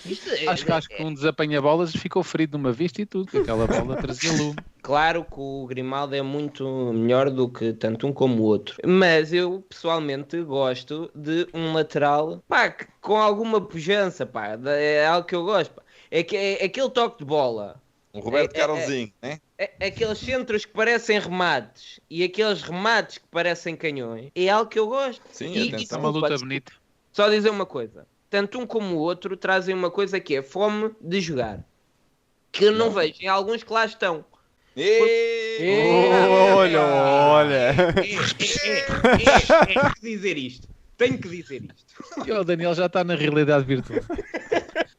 Isto 0.04 0.30
é- 0.30 0.49
Acho 0.49 0.64
que, 0.64 0.72
acho 0.72 0.88
que 0.88 1.02
um 1.02 1.12
dos 1.12 1.25
apanha-bolas 1.25 1.92
ficou 1.94 2.22
ferido 2.22 2.58
numa 2.58 2.72
vista 2.72 3.00
e 3.02 3.06
tudo, 3.06 3.30
que 3.30 3.38
aquela 3.38 3.66
bola 3.66 3.96
trazia 3.96 4.30
lume. 4.32 4.56
Claro 4.82 5.25
que 5.25 5.38
o 5.38 5.66
Grimaldo 5.66 6.14
é 6.16 6.22
muito 6.22 6.92
melhor 6.92 7.30
do 7.30 7.49
que 7.49 7.72
tanto 7.72 8.06
um 8.06 8.12
como 8.12 8.42
o 8.42 8.46
outro. 8.46 8.76
Mas 8.84 9.32
eu 9.32 9.61
pessoalmente 9.68 10.42
gosto 10.42 11.11
de 11.14 11.46
um 11.54 11.72
lateral 11.72 12.42
pá, 12.49 12.68
que- 12.70 12.87
com 13.00 13.16
alguma 13.16 13.61
pujança, 13.61 14.26
pá. 14.26 14.58
É 14.66 15.06
algo 15.06 15.26
que 15.26 15.34
eu 15.37 15.44
gosto. 15.44 15.72
pá. 15.75 15.82
É, 16.11 16.22
que, 16.25 16.37
é 16.37 16.64
aquele 16.64 16.90
toque 16.90 17.18
de 17.20 17.25
bola. 17.25 17.80
O 18.12 18.20
Roberto 18.20 18.54
É, 18.54 18.58
é, 18.58 18.61
Carolzinho, 18.61 19.12
né? 19.22 19.38
É- 19.56 19.87
Aqueles 19.87 20.18
centros 20.18 20.64
que 20.64 20.72
parecem 20.72 21.18
remates 21.20 22.00
e 22.11 22.25
aqueles 22.25 22.61
remates 22.62 23.18
que 23.18 23.26
parecem 23.30 23.76
canhões 23.76 24.30
é 24.34 24.49
algo 24.49 24.68
que 24.68 24.78
eu 24.78 24.88
gosto. 24.88 25.22
Sim, 25.30 25.54
E- 25.54 25.68
atenção. 25.68 25.99
É 25.99 26.00
uma 26.02 26.11
luta 26.11 26.37
bonita. 26.37 26.72
Só 27.12 27.28
dizer 27.30 27.50
uma 27.50 27.64
coisa: 27.64 28.06
tanto 28.32 28.58
um 28.58 28.66
como 28.66 28.96
o 28.96 28.98
outro 28.98 29.36
trazem 29.36 29.74
uma 29.74 29.90
coisa 29.90 30.18
que 30.18 30.34
é 30.34 30.42
fome 30.42 30.90
de 30.98 31.20
jogar. 31.20 31.62
Que 32.50 32.64
eu 32.64 32.72
não, 32.72 32.86
Não. 32.86 32.90
vejo 32.90 33.16
em 33.20 33.28
alguns 33.28 33.62
que 33.62 33.70
lá 33.70 33.84
estão. 33.84 34.24
Olha 36.56 36.80
olha 36.82 37.56
É, 37.56 38.00
é, 38.00 38.14
é, 38.64 38.78
é, 39.28 39.60
é, 39.60 39.66
tenho 39.66 39.94
que 39.94 40.00
dizer 40.00 40.38
isto. 40.38 40.68
Tenho 40.96 41.18
que 41.18 41.28
dizer 41.28 41.62
isto. 41.62 42.26
E 42.26 42.32
o 42.32 42.42
Daniel 42.42 42.72
já 42.74 42.86
está 42.86 43.04
na 43.04 43.14
realidade 43.14 43.66
virtual. 43.66 44.00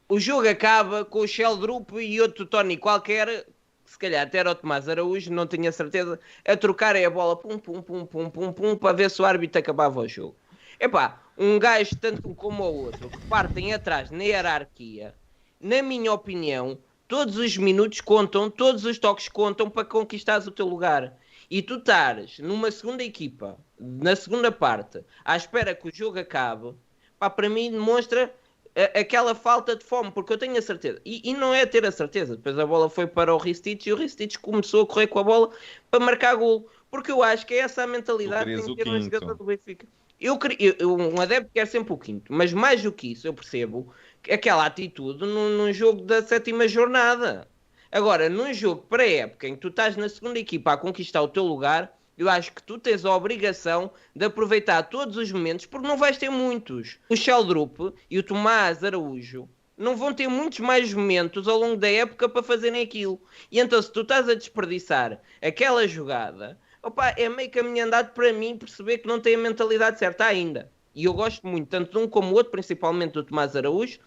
O 0.08 0.20
jogo 0.20 0.48
acaba 0.48 1.04
com 1.04 1.18
o 1.18 1.26
Shell 1.26 1.56
Group 1.56 1.90
e 1.94 2.20
outro 2.20 2.46
Tony 2.46 2.76
qualquer, 2.76 3.46
se 3.84 3.98
calhar 3.98 4.22
até 4.24 4.38
era 4.38 4.52
o 4.52 4.54
Tomás 4.54 4.88
Araújo, 4.88 5.32
não 5.32 5.44
tenho 5.44 5.68
a 5.68 5.72
certeza, 5.72 6.20
a 6.46 6.56
trocarem 6.56 7.04
a 7.04 7.10
bola 7.10 7.34
pum, 7.34 7.58
pum, 7.58 7.82
pum, 7.82 8.06
pum, 8.06 8.30
pum, 8.30 8.52
pum, 8.52 8.76
para 8.76 8.94
ver 8.94 9.10
se 9.10 9.20
o 9.20 9.24
árbitro 9.24 9.58
acabava 9.58 9.98
o 9.98 10.06
jogo. 10.06 10.36
Epá, 10.78 11.23
um 11.36 11.58
gajo 11.58 11.96
tanto 11.96 12.34
como 12.34 12.62
o 12.64 12.74
outro, 12.74 13.10
que 13.10 13.20
partem 13.28 13.72
atrás 13.74 14.10
na 14.10 14.22
hierarquia, 14.24 15.14
na 15.60 15.82
minha 15.82 16.12
opinião, 16.12 16.78
todos 17.08 17.36
os 17.36 17.56
minutos 17.56 18.00
contam, 18.00 18.50
todos 18.50 18.84
os 18.84 18.98
toques 18.98 19.28
contam 19.28 19.68
para 19.70 19.84
conquistares 19.84 20.46
o 20.46 20.50
teu 20.50 20.66
lugar. 20.66 21.16
E 21.50 21.60
tu 21.62 21.76
estares 21.76 22.38
numa 22.38 22.70
segunda 22.70 23.02
equipa, 23.04 23.58
na 23.78 24.16
segunda 24.16 24.50
parte, 24.50 25.04
à 25.24 25.36
espera 25.36 25.74
que 25.74 25.88
o 25.88 25.94
jogo 25.94 26.18
acabe, 26.18 26.74
pá, 27.18 27.28
para 27.30 27.48
mim 27.48 27.70
demonstra 27.70 28.34
a- 28.74 29.00
aquela 29.00 29.34
falta 29.34 29.76
de 29.76 29.84
fome, 29.84 30.10
porque 30.10 30.32
eu 30.32 30.38
tenho 30.38 30.56
a 30.58 30.62
certeza, 30.62 31.00
e, 31.04 31.20
e 31.30 31.34
não 31.34 31.54
é 31.54 31.64
ter 31.66 31.84
a 31.86 31.92
certeza, 31.92 32.36
depois 32.36 32.58
a 32.58 32.66
bola 32.66 32.88
foi 32.90 33.06
para 33.06 33.34
o 33.34 33.38
Ristich 33.38 33.88
e 33.88 33.92
o 33.92 33.96
Ristich 33.96 34.38
começou 34.38 34.82
a 34.82 34.86
correr 34.86 35.06
com 35.06 35.18
a 35.18 35.22
bola 35.24 35.50
para 35.90 36.00
marcar 36.04 36.34
golo, 36.34 36.68
porque 36.90 37.12
eu 37.12 37.22
acho 37.22 37.46
que 37.46 37.54
é 37.54 37.58
essa 37.58 37.82
a 37.82 37.86
mentalidade 37.86 38.50
que 38.52 38.62
tem 38.62 38.64
que 38.76 38.84
ter 38.84 38.90
um 38.90 39.00
jogador 39.00 39.34
do 39.36 39.44
Benfica. 39.44 39.86
Eu, 40.20 40.38
eu- 40.78 40.96
um 40.96 41.20
adepto 41.20 41.50
quer 41.52 41.66
sempre 41.66 41.92
o 41.92 41.98
quinto, 41.98 42.32
mas 42.32 42.52
mais 42.52 42.82
do 42.82 42.92
que 42.92 43.12
isso, 43.12 43.26
eu 43.26 43.34
percebo 43.34 43.92
que 44.22 44.32
aquela 44.32 44.64
atitude 44.66 45.20
num, 45.26 45.50
num 45.50 45.72
jogo 45.72 46.02
da 46.02 46.22
sétima 46.22 46.66
jornada. 46.68 47.46
Agora, 47.92 48.28
num 48.28 48.52
jogo 48.52 48.82
pré-época 48.88 49.46
em 49.46 49.54
que 49.54 49.60
tu 49.60 49.68
estás 49.68 49.96
na 49.96 50.08
segunda 50.08 50.38
equipa 50.38 50.72
a 50.72 50.76
conquistar 50.76 51.22
o 51.22 51.28
teu 51.28 51.44
lugar, 51.44 51.96
eu 52.16 52.28
acho 52.28 52.52
que 52.52 52.62
tu 52.62 52.78
tens 52.78 53.04
a 53.04 53.14
obrigação 53.14 53.90
de 54.14 54.24
aproveitar 54.24 54.82
todos 54.84 55.16
os 55.16 55.30
momentos, 55.32 55.66
porque 55.66 55.86
não 55.86 55.96
vais 55.96 56.16
ter 56.16 56.30
muitos. 56.30 56.98
O 57.08 57.16
Sheldrup 57.16 57.92
e 58.10 58.18
o 58.18 58.22
Tomás 58.22 58.82
Araújo 58.82 59.48
não 59.76 59.96
vão 59.96 60.12
ter 60.14 60.28
muitos 60.28 60.60
mais 60.60 60.92
momentos 60.94 61.48
ao 61.48 61.58
longo 61.58 61.76
da 61.76 61.88
época 61.90 62.28
para 62.28 62.42
fazerem 62.42 62.82
aquilo. 62.82 63.20
E 63.50 63.58
então, 63.60 63.80
se 63.82 63.92
tu 63.92 64.00
estás 64.02 64.28
a 64.28 64.34
desperdiçar 64.34 65.20
aquela 65.42 65.86
jogada, 65.88 66.58
opa, 66.86 67.10
é 67.16 67.28
meio 67.28 67.50
caminho 67.50 67.84
andado 67.86 68.12
para 68.14 68.32
mim 68.32 68.56
perceber 68.58 68.98
que 68.98 69.08
não 69.08 69.20
tem 69.20 69.34
a 69.34 69.38
mentalidade 69.38 69.98
certa 69.98 70.24
ainda. 70.26 70.70
E 70.94 71.04
eu 71.04 71.12
gosto 71.14 71.46
muito, 71.46 71.68
tanto 71.68 71.90
de 71.92 71.98
um 71.98 72.08
como 72.08 72.30
o 72.32 72.34
outro, 72.34 72.52
principalmente 72.52 73.12
do 73.12 73.24
Tomás 73.24 73.56
Araújo. 73.56 73.98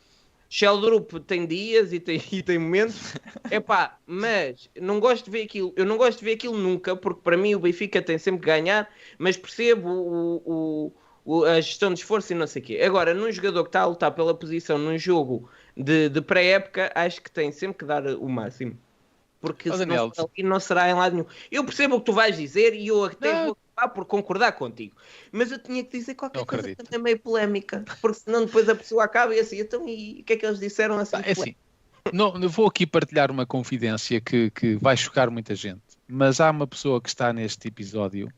Sheldrup 0.50 1.12
tem 1.26 1.46
dias 1.46 1.92
e 1.92 2.00
tem, 2.00 2.22
e 2.32 2.42
tem 2.42 2.58
momentos, 2.58 3.16
epá, 3.52 4.00
mas 4.06 4.70
não 4.80 5.00
gosto 5.00 5.26
de 5.26 5.32
ver 5.32 5.44
aquilo, 5.44 5.74
eu 5.76 5.86
não 5.86 5.98
gosto 5.98 6.20
de 6.20 6.26
ver 6.26 6.34
aquilo 6.34 6.58
nunca, 6.58 6.96
porque 6.96 7.22
para 7.22 7.36
mim 7.36 7.54
o 7.56 7.60
Benfica 7.60 8.02
tem 8.02 8.18
sempre 8.18 8.40
que 8.42 8.46
ganhar, 8.48 8.90
mas 9.18 9.36
percebo 9.36 9.90
o, 9.90 10.94
o- 11.26 11.44
a 11.46 11.60
gestão 11.60 11.94
de 11.94 12.00
esforço 12.00 12.32
e 12.32 12.36
não 12.36 12.48
sei 12.48 12.62
o 12.62 12.66
quê. 12.66 12.80
Agora, 12.82 13.14
num 13.14 13.30
jogador 13.32 13.64
que 13.64 13.70
está 13.70 13.82
a 13.82 13.86
lutar 13.86 14.12
pela 14.16 14.34
posição 14.34 14.78
num 14.78 14.98
jogo 14.98 15.50
de, 15.76 16.08
de 16.10 16.22
pré-época, 16.22 16.90
acho 16.96 17.22
que 17.22 17.30
tem 17.30 17.52
sempre 17.52 17.80
que 17.80 17.86
dar 17.86 18.06
o 18.08 18.30
máximo. 18.30 18.78
Porque 19.40 19.70
Ó, 19.70 19.74
se 19.74 19.80
Daniel, 19.80 20.12
não 20.18 20.50
não 20.50 20.60
será 20.60 20.90
em 20.90 20.94
lado 20.94 21.14
nenhum. 21.14 21.28
Eu 21.52 21.64
percebo 21.64 21.96
o 21.96 22.00
que 22.00 22.06
tu 22.06 22.14
vais 22.14 22.36
dizer 22.36 22.74
e 22.74 22.88
eu 22.88 23.06
até 23.06 23.34
Não. 23.34 23.46
vou 23.46 23.58
acabar 23.76 23.94
por 23.94 24.06
concordar 24.06 24.52
contigo. 24.54 24.96
Mas 25.32 25.52
eu 25.52 25.60
tinha 25.60 25.84
que 25.84 25.98
dizer 25.98 26.16
qualquer 26.16 26.40
Eu 26.40 26.46
coisa 26.46 26.62
acredito. 26.62 26.86
também 26.86 27.04
meio 27.04 27.20
polémica, 27.20 27.84
porque 28.02 28.20
senão 28.20 28.46
depois 28.46 28.68
a 28.68 28.76
pessoa 28.76 29.04
acaba 29.04 29.36
e 29.36 29.40
assim, 29.40 29.60
então 29.60 29.88
e 29.88 30.22
o 30.22 30.24
que 30.24 30.34
é 30.34 30.38
que 30.38 30.46
eles 30.46 30.60
disseram 30.60 30.98
assim? 30.98 31.12
Pá, 31.12 31.22
é 31.26 31.32
assim, 31.32 31.56
não, 32.14 32.34
vou 32.50 32.68
aqui 32.68 32.86
partilhar 32.86 33.30
uma 33.32 33.46
confidência 33.46 34.20
que, 34.22 34.50
que 34.52 34.76
vai 34.76 34.96
chocar 34.96 35.30
muita 35.30 35.56
gente, 35.56 35.82
mas 36.08 36.40
há 36.40 36.50
uma 36.50 36.68
pessoa 36.68 37.02
que 37.02 37.10
está 37.10 37.34
neste 37.34 37.68
episódio 37.68 38.32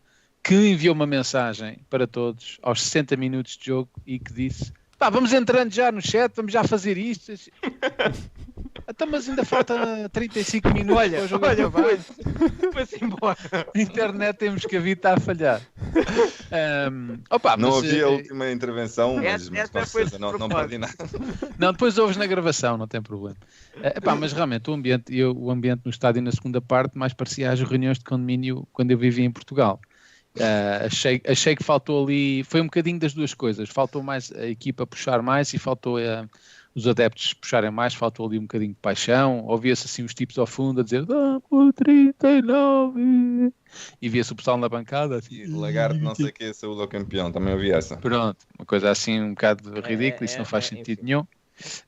que 0.44 0.56
enviou 0.56 0.96
uma 0.96 1.06
mensagem 1.06 1.80
para 1.90 2.08
todos 2.08 2.58
aos 2.62 2.82
60 2.82 3.16
minutos 3.18 3.58
de 3.58 3.66
jogo 3.68 3.90
e 4.06 4.20
que 4.20 4.34
disse: 4.34 4.72
pá, 5.00 5.10
vamos 5.10 5.32
entrando 5.34 5.74
já 5.74 5.92
no 5.92 6.02
chat, 6.02 6.32
vamos 6.36 6.52
já 6.52 6.64
fazer 6.64 6.98
isto. 6.98 7.32
Então, 8.92 9.08
mas 9.08 9.30
ainda 9.30 9.46
falta 9.46 10.10
35 10.12 10.74
minutos 10.74 10.98
Olha, 10.98 11.70
olha. 11.70 12.00
Foi-se 12.74 13.04
embora. 13.06 13.38
A 13.76 13.80
internet 13.80 14.38
temos 14.38 14.66
que 14.66 14.76
a 14.76 14.80
vida 14.80 14.98
está 15.00 15.14
a 15.14 15.20
falhar. 15.20 15.62
Ahm, 16.52 17.20
opa, 17.30 17.56
Não 17.56 17.68
mas, 17.70 17.76
ouvi 17.76 18.00
eh, 18.00 18.04
a 18.04 18.10
última 18.10 18.52
intervenção, 18.52 19.16
mas, 19.18 19.26
Essa- 19.26 19.52
mas 19.52 19.60
essa 19.76 19.86
certeza 19.86 20.18
não, 20.18 20.38
não 20.38 20.50
perdi 20.50 20.80
nada. 20.80 20.96
Não, 21.60 21.72
depois 21.72 21.98
ouves 22.00 22.18
na 22.18 22.26
gravação, 22.26 22.78
não 22.78 22.88
tem 22.88 23.02
problema. 23.02 23.38
Eh, 23.84 23.94
epá, 23.98 24.16
mas 24.16 24.34
realmente 24.34 24.70
o 24.70 24.74
ambiente, 24.74 25.16
eu, 25.16 25.38
o 25.38 25.52
ambiente 25.52 25.82
no 25.86 25.92
estádio 25.92 26.22
na 26.22 26.32
segunda 26.32 26.60
parte 26.60 26.98
mais 26.98 27.14
parecia 27.14 27.52
às 27.52 27.62
reuniões 27.62 28.00
de 28.00 28.06
condomínio 28.06 28.68
quando 28.74 28.90
eu 28.92 28.98
vivia 28.98 29.26
em 29.26 29.32
Portugal. 29.32 29.80
Eh, 30.38 30.86
achei, 30.86 31.22
achei 31.28 31.56
que 31.56 31.64
faltou 31.64 32.04
ali, 32.04 32.44
foi 32.44 32.62
um 32.62 32.66
bocadinho 32.66 33.00
das 33.00 33.14
duas 33.14 33.34
coisas. 33.34 33.70
Faltou 33.70 34.04
mais 34.04 34.32
a 34.32 34.46
equipa 34.48 34.86
puxar 34.86 35.22
mais 35.22 35.54
e 35.54 35.58
faltou 35.58 36.00
eh, 36.00 36.28
os 36.76 36.88
adeptos 36.88 37.34
puxarem 37.34 37.72
mais, 37.72 37.94
faltou 37.94 38.28
ali 38.28 38.38
um 38.38 38.44
bocadinho 38.44 38.72
de 38.72 38.80
paixão. 38.80 39.44
Ouvia-se 39.46 39.86
assim 39.86 40.04
os 40.04 40.14
tipos 40.14 40.38
ao 40.38 40.46
fundo 40.46 40.82
a 40.82 40.84
dizer 40.84 41.06
"Ah, 41.10 41.40
por 41.50 41.74
39 41.74 43.52
e 44.02 44.10
via-se 44.10 44.32
o 44.32 44.36
pessoal 44.36 44.58
na 44.58 44.70
bancada 44.70 45.18
assim. 45.18 45.46
Lagarto, 45.48 46.00
não 46.00 46.16
sei 46.16 46.28
o 46.28 46.34
que, 46.34 46.54
saúde 46.54 46.82
ao 46.82 46.88
campeão, 46.88 47.32
também 47.32 47.54
ouvi 47.54 47.72
essa. 47.72 47.98
Pronto, 47.98 48.38
uma 48.58 48.66
coisa 48.66 48.90
assim 48.92 49.20
um 49.20 49.30
bocado 49.32 49.82
ridícula, 49.82 50.24
é, 50.24 50.26
isso 50.26 50.38
não 50.38 50.46
faz 50.46 50.66
é, 50.66 50.68
sentido 50.70 51.00
enfim. 51.00 51.06
nenhum. 51.06 51.26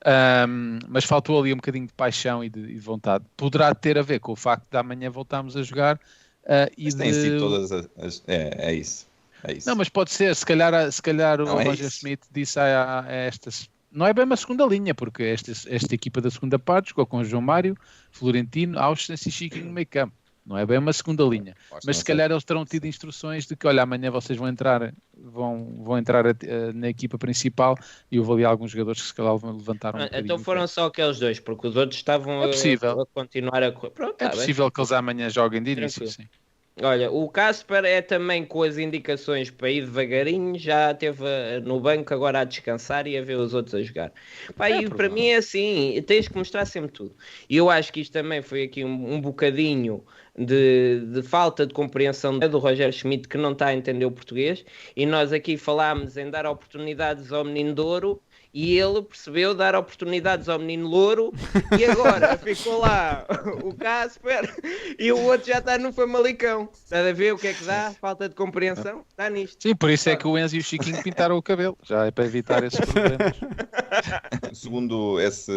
Ahm, 0.06 0.80
mas 0.90 1.06
faltou 1.06 1.40
ali 1.40 1.54
um 1.54 1.58
bocadinho 1.58 1.88
de 1.88 1.94
paixão 1.94 2.44
e 2.44 2.50
de, 2.50 2.60
e 2.60 2.74
de 2.74 2.80
vontade. 2.80 3.24
Poderá 3.38 3.74
ter 3.74 3.98
a 3.98 4.02
ver 4.02 4.20
com 4.20 4.34
o 4.34 4.36
facto 4.36 4.70
de 4.70 4.78
amanhã 4.78 5.10
voltarmos 5.10 5.56
a 5.56 5.64
jogar 5.64 6.00
ah, 6.48 6.70
e 6.78 6.86
Mas 6.86 6.96
de... 6.96 7.02
têm 7.02 7.14
sido 7.14 7.40
todas 7.40 7.72
as. 7.72 7.90
as- 7.98 8.24
é, 8.28 8.70
é 8.70 8.74
isso. 8.74 9.08
É 9.44 9.54
isso. 9.54 9.68
Não, 9.68 9.76
mas 9.76 9.90
pode 9.90 10.12
ser, 10.12 10.36
se 10.36 10.46
calhar, 10.46 10.92
se 10.92 11.02
calhar 11.02 11.42
o 11.42 11.48
é 11.60 11.64
Roger 11.64 11.86
isso. 11.88 11.98
Smith 11.98 12.22
disse 12.32 12.60
a, 12.60 13.04
a 13.08 13.12
estas. 13.12 13.70
Não 13.92 14.06
é 14.06 14.14
bem 14.14 14.24
uma 14.24 14.38
segunda 14.38 14.64
linha, 14.66 14.94
porque 14.96 15.24
esta, 15.24 15.52
esta 15.52 15.96
equipa 15.96 16.22
da 16.22 16.30
segunda 16.32 16.58
parte 16.58 16.90
jogou 16.90 17.06
com 17.06 17.24
João 17.24 17.42
Mário, 17.42 17.76
Florentino, 18.12 18.80
Austin 18.80 19.14
e 19.14 19.18
Chiquinho 19.32 19.66
no 19.66 19.74
meio 19.74 19.88
campo. 19.88 20.14
Não 20.46 20.58
é 20.58 20.66
bem 20.66 20.78
uma 20.78 20.94
segunda 20.94 21.24
linha. 21.24 21.56
Mas 21.86 21.98
se 21.98 22.06
calhar 22.06 22.32
eles 22.32 22.44
terão 22.44 22.66
tido 22.66 22.86
instruções 22.86 23.46
de 23.46 23.56
que, 23.56 23.68
olha, 23.68 23.84
amanhã 23.84 24.10
vocês 24.10 24.38
vão 24.38 24.48
entrar, 24.48 24.94
vão, 25.32 25.84
vão 25.84 25.98
entrar 25.98 26.26
a- 26.28 26.32
a- 26.32 26.74
na 26.74 26.90
equipa 26.90 27.18
principal 27.18 27.76
e 28.12 28.20
houve 28.20 28.34
ali 28.34 28.46
alguns 28.46 28.72
jogadores 28.72 29.02
que 29.02 29.08
se 29.08 29.14
calhar 29.14 29.34
levantaram 29.34 30.02
um 30.02 30.08
então 30.14 30.38
foram 30.40 30.68
só 30.68 30.86
aqueles 30.86 31.20
dois, 31.20 31.40
porque 31.40 31.68
os 31.68 31.76
outros 31.76 31.98
estavam 32.00 32.42
É 32.42 32.48
a- 32.48 32.48
possível. 32.48 33.02
a, 33.02 33.06
continuar 33.14 33.64
a 33.64 33.72
correr. 33.72 33.92
Pronto, 33.92 34.18
É 34.20 34.30
tá 34.30 34.36
bem. 34.36 34.38
possível 34.38 34.72
que 34.72 34.80
eles 34.80 34.92
amanhã 34.94 35.30
joguem 35.30 35.62
de 35.62 35.72
início, 35.72 36.06
sim. 36.08 36.30
Olha, 36.82 37.12
o 37.12 37.30
Casper 37.30 37.84
é 37.86 38.02
também 38.02 38.46
com 38.46 38.64
as 38.64 38.78
indicações 38.78 39.52
para 39.52 39.70
ir 39.70 39.82
devagarinho, 39.86 40.58
já 40.58 40.92
esteve 40.92 41.24
eh, 41.26 41.60
no 41.60 41.80
banco 41.80 42.14
agora 42.14 42.40
a 42.40 42.44
descansar 42.46 43.06
e 43.08 43.18
a 43.18 43.22
ver 43.22 43.36
os 43.38 43.54
outros 43.54 43.76
a 43.76 43.84
jogar. 43.84 44.12
Pá, 44.58 44.70
É 44.70 44.90
para 44.90 45.10
mim 45.10 45.28
é 45.28 45.36
assim, 45.36 46.02
tens 46.08 46.28
que 46.30 46.38
mostrar 46.38 46.66
sempre 46.66 46.92
tudo. 46.92 47.16
E 47.50 47.58
eu 47.58 47.70
acho 47.70 47.92
que 47.94 48.00
isto 48.00 48.14
também 48.14 48.42
foi 48.42 48.64
aqui 48.64 48.84
um, 48.86 49.14
um 49.16 49.22
bocadinho 49.22 50.04
de, 50.38 51.02
de 51.12 51.22
falta 51.22 51.66
de 51.66 51.74
compreensão 51.74 52.40
do 52.40 52.58
Roger 52.58 52.92
Schmidt 52.92 53.28
que 53.28 53.38
não 53.38 53.52
está 53.52 53.68
a 53.68 53.74
entender 53.74 54.06
o 54.06 54.12
português. 54.12 54.64
E 54.96 55.06
nós 55.06 55.34
aqui 55.34 55.58
falámos 55.58 56.18
em 56.18 56.30
dar 56.30 56.46
oportunidades 56.46 57.32
ao 57.32 57.44
menino 57.44 57.74
Douro 57.74 58.22
e 58.54 58.78
ele 58.78 59.02
percebeu 59.02 59.54
dar 59.54 59.76
oportunidades 59.76 60.50
ao 60.50 60.60
menino 60.60 60.88
Louro 60.88 61.32
e 61.78 61.86
agora 61.86 62.38
ficou 62.38 62.80
lá 62.80 63.26
o 63.64 63.74
Casper 63.74 64.54
e 65.00 65.12
o 65.12 65.22
outro 65.22 65.48
já 65.48 65.60
está 65.60 65.78
no 65.78 65.94
Famalicão. 65.94 66.70
Estás 66.74 67.08
a 67.08 67.14
ver 67.14 67.34
o 67.34 67.38
que 67.38 67.48
é 67.48 67.54
que 67.54 67.64
dá? 67.64 67.92
Falta 67.92 68.28
de 68.28 68.36
compreensão? 68.36 69.06
Está 69.10 69.30
nisto. 69.30 69.62
Sim, 69.62 69.76
por 69.76 69.90
isso 69.90 70.10
é 70.10 70.16
que 70.16 70.28
o 70.28 70.38
Enzo 70.38 70.56
e 70.56 70.60
o 70.60 70.64
Chiquinho 70.64 71.02
pintaram 71.02 71.38
o 71.38 71.42
cabelo, 71.42 71.78
já 71.84 72.06
é 72.06 72.12
para 72.12 72.26
evitar 72.26 72.64
esses 72.64 72.80
problemas. 72.80 73.38
Segundo 74.54 75.20
esse 75.20 75.52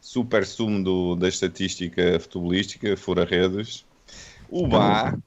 super 0.00 0.46
sumo 0.46 0.82
do- 0.82 1.16
da 1.16 1.28
estatística 1.28 2.18
futebolística, 2.20 2.96
fura 2.96 3.24
redes, 3.24 3.86
o 4.48 4.68
Bá 4.68 5.18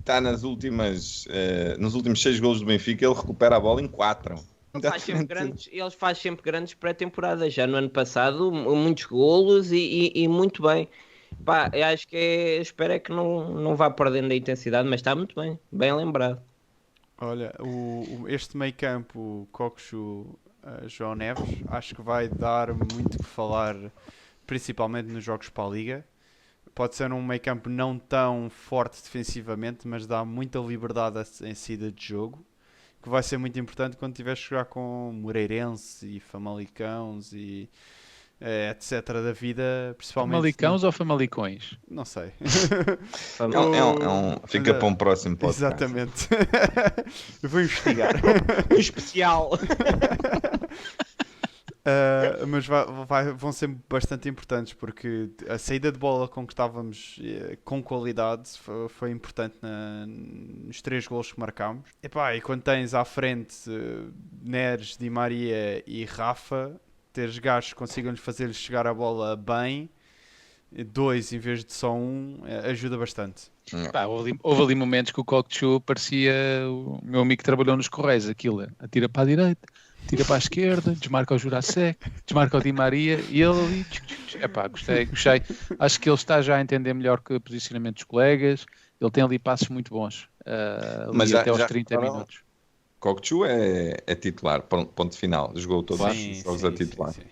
está 0.00 0.20
nas 0.20 0.42
últimas, 0.42 1.24
eh, 1.28 1.76
nos 1.78 1.94
últimos 1.94 2.20
seis 2.22 2.40
golos 2.40 2.60
do 2.60 2.66
Benfica, 2.66 3.04
ele 3.04 3.14
recupera 3.14 3.56
a 3.56 3.60
bola 3.60 3.80
em 3.80 3.88
quatro. 3.88 4.34
Ele 4.74 4.82
faz 4.84 5.02
sempre 5.02 5.26
grandes, 5.28 5.68
eles 5.70 5.94
faz 5.94 6.18
sempre 6.18 6.42
grandes 6.42 6.74
pré-temporadas. 6.74 7.52
Já 7.52 7.66
no 7.66 7.76
ano 7.76 7.90
passado, 7.90 8.50
mu- 8.50 8.74
muitos 8.76 9.04
golos 9.04 9.70
e, 9.72 9.76
e- 10.14 10.22
e 10.24 10.28
muito 10.28 10.62
bem. 10.62 10.88
Pá, 11.44 11.70
eu 11.74 11.84
acho 11.86 12.06
que 12.08 12.16
é, 12.16 12.56
espero 12.62 12.92
é 12.94 13.00
que 13.00 13.10
não, 13.12 13.54
não 13.54 13.76
vá 13.76 13.90
perdendo 13.90 14.32
a 14.32 14.36
intensidade, 14.36 14.88
mas 14.88 15.00
está 15.00 15.14
muito 15.16 15.34
bem, 15.40 15.58
bem 15.72 15.92
lembrado. 15.94 16.42
Olha, 17.18 17.54
o, 17.60 18.22
o- 18.22 18.28
este 18.28 18.56
meio 18.56 18.74
campo, 18.76 19.48
Coxo, 19.52 20.38
João 20.86 21.14
Neves, 21.14 21.62
acho 21.68 21.94
que 21.94 22.02
vai 22.02 22.28
dar 22.28 22.72
muito 22.72 23.18
que 23.18 23.24
falar, 23.24 23.76
principalmente 24.46 25.06
nos 25.06 25.24
jogos 25.24 25.48
para 25.48 25.64
a 25.64 25.70
Liga. 25.70 26.06
Pode 26.74 26.94
ser 26.94 27.12
um 27.12 27.22
meio 27.22 27.40
campo 27.40 27.68
não 27.68 27.98
tão 27.98 28.48
forte 28.48 29.02
defensivamente, 29.02 29.86
mas 29.86 30.06
dá 30.06 30.24
muita 30.24 30.58
liberdade 30.58 31.20
em 31.42 31.54
saída 31.54 31.92
de 31.92 32.06
jogo, 32.06 32.44
que 33.02 33.08
vai 33.08 33.22
ser 33.22 33.36
muito 33.36 33.58
importante 33.58 33.96
quando 33.96 34.14
tiveres 34.14 34.42
que 34.42 34.50
jogar 34.50 34.64
com 34.66 35.12
Moreirense 35.12 36.16
e 36.16 36.20
Famalicãos 36.20 37.32
e 37.32 37.68
etc. 38.40 39.06
da 39.22 39.32
vida, 39.32 39.94
principalmente... 39.96 40.32
Famalicãos 40.32 40.84
ou 40.84 40.90
famalicões? 40.92 41.76
Não 41.88 42.04
sei. 42.04 42.32
É 43.38 43.44
um- 43.44 43.74
é 43.74 43.84
um- 43.84 43.96
é 44.02 44.08
um- 44.08 44.40
fica 44.48 44.74
para 44.74 44.86
um 44.88 44.94
próximo 44.94 45.36
podcast. 45.36 45.64
Exatamente. 45.64 46.28
Eu 47.42 47.48
vou 47.50 47.60
investigar. 47.60 48.14
especial. 48.76 49.50
Uh, 51.84 52.46
mas 52.46 52.64
vai- 52.64 52.86
vai- 53.08 53.32
vão 53.32 53.50
ser 53.50 53.66
bastante 53.90 54.28
importantes 54.28 54.72
porque 54.72 55.30
a 55.48 55.58
saída 55.58 55.90
de 55.90 55.98
bola 55.98 56.28
com 56.28 56.46
que 56.46 56.52
estávamos 56.52 57.18
eh, 57.20 57.58
com 57.64 57.82
qualidade 57.82 58.50
foi, 58.56 58.88
foi 58.88 59.10
importante 59.10 59.56
na- 59.60 60.06
nos 60.06 60.80
três 60.80 61.08
gols 61.08 61.32
que 61.32 61.40
marcámos. 61.40 61.90
Epá, 62.00 62.36
e 62.36 62.40
quando 62.40 62.62
tens 62.62 62.94
à 62.94 63.04
frente 63.04 63.56
eh, 63.68 64.08
Neres, 64.44 64.96
Di 64.96 65.10
Maria 65.10 65.82
e 65.84 66.04
Rafa, 66.04 66.80
teres 67.12 67.38
gajos 67.38 67.70
que 67.70 67.76
consigam 67.78 68.14
fazer-lhes 68.16 68.56
chegar 68.56 68.86
a 68.86 68.94
bola 68.94 69.36
bem, 69.36 69.88
dois 70.92 71.32
em 71.32 71.38
vez 71.38 71.64
de 71.64 71.72
só 71.72 71.94
um, 71.94 72.40
eh, 72.46 72.70
ajuda 72.70 72.96
bastante. 72.96 73.50
Pá, 73.92 74.06
houve, 74.06 74.30
ali, 74.30 74.40
houve 74.42 74.62
ali 74.62 74.74
momentos 74.74 75.12
que 75.12 75.20
o 75.20 75.24
Cockchu 75.24 75.80
parecia 75.82 76.34
o 76.68 77.00
meu 77.02 77.20
amigo 77.20 77.38
que 77.38 77.44
trabalhou 77.44 77.76
nos 77.76 77.88
Correios, 77.88 78.28
aquilo, 78.28 78.66
atira 78.78 79.08
para 79.08 79.22
a 79.22 79.26
direita, 79.26 79.68
tira 80.08 80.24
para 80.24 80.34
a 80.34 80.38
esquerda, 80.38 80.94
desmarca 80.94 81.34
o 81.34 81.38
Jurasek, 81.38 81.98
desmarca 82.26 82.58
o 82.58 82.60
Di 82.60 82.72
Maria 82.72 83.18
e 83.30 83.40
ele 83.42 83.60
ali. 83.60 83.86
Epá, 84.42 84.66
gostei, 84.66 85.04
gostei. 85.04 85.42
Acho 85.78 86.00
que 86.00 86.08
ele 86.08 86.16
está 86.16 86.40
já 86.42 86.56
a 86.56 86.60
entender 86.60 86.92
melhor 86.94 87.20
que 87.20 87.34
o 87.34 87.40
posicionamento 87.40 87.96
dos 87.96 88.04
colegas. 88.04 88.66
Ele 89.00 89.10
tem 89.10 89.22
ali 89.22 89.38
passos 89.38 89.68
muito 89.68 89.90
bons. 89.90 90.28
Uh, 90.46 91.10
ali 91.10 91.18
Mas 91.18 91.30
já- 91.30 91.40
até 91.40 91.50
aos 91.50 91.58
já 91.58 91.66
30 91.66 91.94
repararam? 91.94 92.14
minutos. 92.14 92.40
Kokchu 93.02 93.44
é, 93.44 93.96
é 94.06 94.14
titular, 94.14 94.62
ponto, 94.62 94.92
ponto 94.92 95.18
final. 95.18 95.52
Jogou 95.56 95.82
todos 95.82 96.04
Sim, 96.06 96.30
os 96.30 96.38
jogos 96.44 96.60
sim, 96.60 96.66
a 96.68 96.72
titular. 96.72 97.12
sim. 97.12 97.22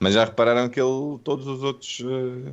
Mas 0.00 0.14
já 0.14 0.24
repararam 0.24 0.68
que 0.68 0.80
ele, 0.80 1.18
todos 1.22 1.46
os 1.46 1.62
outros, 1.62 2.00
eh, 2.00 2.52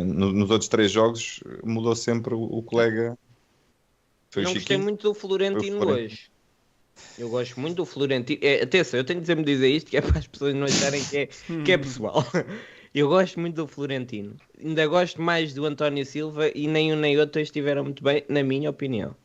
eh, 0.00 0.04
no- 0.04 0.32
nos 0.32 0.50
outros 0.50 0.68
três 0.68 0.90
jogos, 0.90 1.40
mudou 1.64 1.94
sempre 1.94 2.34
o, 2.34 2.42
o 2.42 2.62
colega. 2.62 3.16
Foi 4.30 4.42
não 4.42 4.54
gostei 4.54 4.76
muito 4.76 5.02
do 5.08 5.14
Florentino 5.14 5.76
Florentino. 5.76 6.06
hoje. 6.06 6.30
Eu 7.18 7.28
gosto 7.30 7.60
muito 7.60 7.76
do 7.76 7.86
Florentino. 7.86 8.40
É, 8.42 8.62
atenção, 8.62 9.00
eu 9.00 9.04
tenho 9.04 9.18
de 9.20 9.22
dizer-me 9.24 9.44
dizer 9.44 9.68
isto 9.70 9.90
que 9.90 9.96
é 9.96 10.00
para 10.02 10.18
as 10.18 10.26
pessoas 10.26 10.54
não 10.54 10.66
acharem 10.66 11.04
que 11.04 11.16
é, 11.16 11.26
que 11.64 11.72
é 11.72 11.78
pessoal. 11.78 12.24
Eu 12.94 13.08
gosto 13.08 13.40
muito 13.40 13.56
do 13.56 13.66
Florentino. 13.68 14.36
Ainda 14.58 14.86
gosto 14.86 15.20
mais 15.22 15.54
do 15.54 15.64
António 15.66 16.04
Silva 16.06 16.48
e 16.54 16.66
nem 16.68 16.92
um 16.92 16.96
nem 16.96 17.18
outro 17.18 17.40
estiveram 17.40 17.84
muito 17.84 18.02
bem, 18.02 18.24
na 18.28 18.42
minha 18.42 18.70
opinião. 18.70 19.16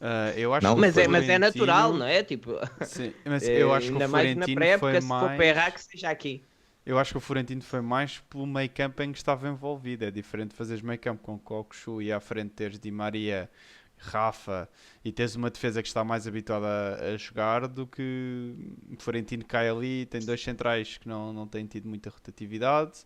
Ah, 0.00 0.32
eu 0.36 0.54
acho 0.54 0.64
Não, 0.66 0.74
que 0.74 0.78
o 0.78 0.80
Mas 0.80 0.96
é, 0.96 1.06
mas 1.06 1.22
é 1.24 1.26
Florentino- 1.26 1.46
natural, 1.46 1.92
não 1.92 2.06
é? 2.06 2.22
Tipo, 2.22 2.52
Sim, 2.86 3.12
mas 3.24 3.42
é, 3.46 3.62
eu 3.62 3.72
acho 3.74 3.86
que 3.88 3.92
o 3.92 3.96
ainda 3.96 4.08
mais 4.08 4.28
na 4.28 4.32
Florentino 4.46 4.54
pré-época, 4.56 4.90
foi 4.92 5.00
se 5.02 5.06
for 5.08 5.20
mais... 5.28 5.40
errar, 5.40 5.70
que 5.72 5.82
seja 5.82 6.10
aqui. 6.10 6.42
Eu 6.86 6.98
acho 6.98 7.12
que 7.12 7.18
o 7.18 7.20
Florentino 7.20 7.60
foi 7.62 7.82
mais 7.82 8.18
pelo 8.30 8.46
meio 8.46 8.70
campo 8.70 9.02
em 9.02 9.12
que 9.12 9.18
estava 9.18 9.46
envolvido. 9.48 10.04
É 10.06 10.10
diferente 10.10 10.54
fazeres 10.54 10.82
meio 10.82 10.98
campo 10.98 11.22
com 11.22 11.38
Kokushu 11.38 12.00
e 12.00 12.10
à 12.10 12.18
frente 12.18 12.50
teres 12.52 12.78
Di 12.78 12.90
Maria, 12.90 13.50
Rafa 13.98 14.66
e 15.04 15.12
teres 15.12 15.36
uma 15.36 15.50
defesa 15.50 15.82
que 15.82 15.88
está 15.88 16.02
mais 16.02 16.26
habituada 16.26 16.66
a, 16.66 17.12
a 17.12 17.16
jogar 17.18 17.68
do 17.68 17.86
que 17.86 18.54
o 18.90 18.96
Florentino 18.98 19.44
cai 19.44 19.68
ali. 19.68 20.06
Tem 20.06 20.22
dois 20.24 20.42
centrais 20.42 20.96
que 20.96 21.06
não, 21.06 21.34
não 21.34 21.46
têm 21.46 21.66
tido 21.66 21.86
muita 21.86 22.08
rotatividade, 22.08 23.00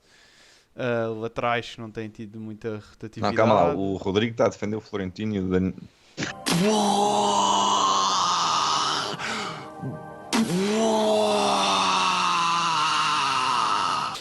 ah, 0.76 1.08
laterais 1.08 1.74
que 1.74 1.80
não 1.80 1.90
têm 1.90 2.08
tido 2.08 2.38
muita 2.38 2.70
Não, 2.74 2.78
rotatividade. 2.78 3.36
calma 3.36 3.54
lá, 3.54 3.74
o 3.74 3.96
Rodrigo 3.96 4.30
está 4.32 4.46
a 4.46 4.48
defender 4.50 4.76
o 4.76 4.80
Florentino 4.80 5.34
e 5.34 5.40
o 5.40 5.48
Dan... 5.48 5.72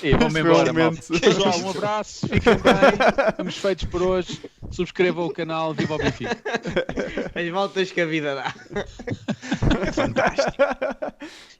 E 0.03 0.11
vamos 0.17 0.35
embora, 0.35 0.73
malta. 0.73 1.01
Pessoal, 1.19 1.59
um 1.59 1.69
abraço, 1.69 2.27
fiquem 2.27 2.55
bem, 2.55 3.29
estamos 3.29 3.57
feitos 3.57 3.85
por 3.85 4.01
hoje. 4.01 4.41
Subscrevam 4.69 5.27
o 5.27 5.33
canal, 5.33 5.73
viva 5.73 5.95
o 5.95 5.97
Benfica. 5.97 6.37
As 7.33 7.49
voltas 7.49 7.89
que 7.91 8.01
a 8.01 8.05
vida 8.05 8.35
dá. 8.35 8.53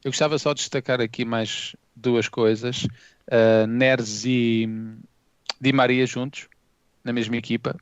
Eu 0.04 0.12
gostava 0.12 0.38
só 0.38 0.54
de 0.54 0.60
destacar 0.60 1.00
aqui 1.00 1.24
mais 1.24 1.74
duas 1.96 2.28
coisas. 2.28 2.84
Uh, 3.32 3.66
Neres 3.66 4.26
e 4.26 4.68
Di 5.62 5.72
Maria 5.72 6.06
juntos, 6.06 6.50
na 7.02 7.14
mesma 7.14 7.38
equipa. 7.38 7.78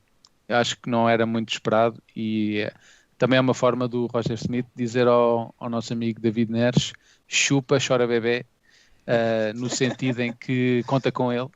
Acho 0.51 0.75
que 0.79 0.89
não 0.89 1.08
era 1.10 1.25
muito 1.25 1.50
esperado 1.53 2.01
e 2.15 2.60
eh, 2.60 2.74
também 3.17 3.38
é 3.38 3.41
uma 3.41 3.53
forma 3.53 3.88
do 3.88 4.08
Roger 4.08 4.34
Smith 4.34 4.65
dizer 4.75 5.08
ao, 5.08 5.53
ao 5.58 5.70
nosso 5.70 5.93
amigo 5.93 6.20
David 6.20 6.51
Neres 6.51 6.93
chupa, 7.27 7.77
chora 7.86 8.05
bebê, 8.05 8.46
uh, 9.08 9.58
no 9.58 9.70
sentido 9.70 10.20
em 10.22 10.34
que 10.34 10.84
conta 10.86 11.12
com 11.12 11.31
ele. 11.31 11.48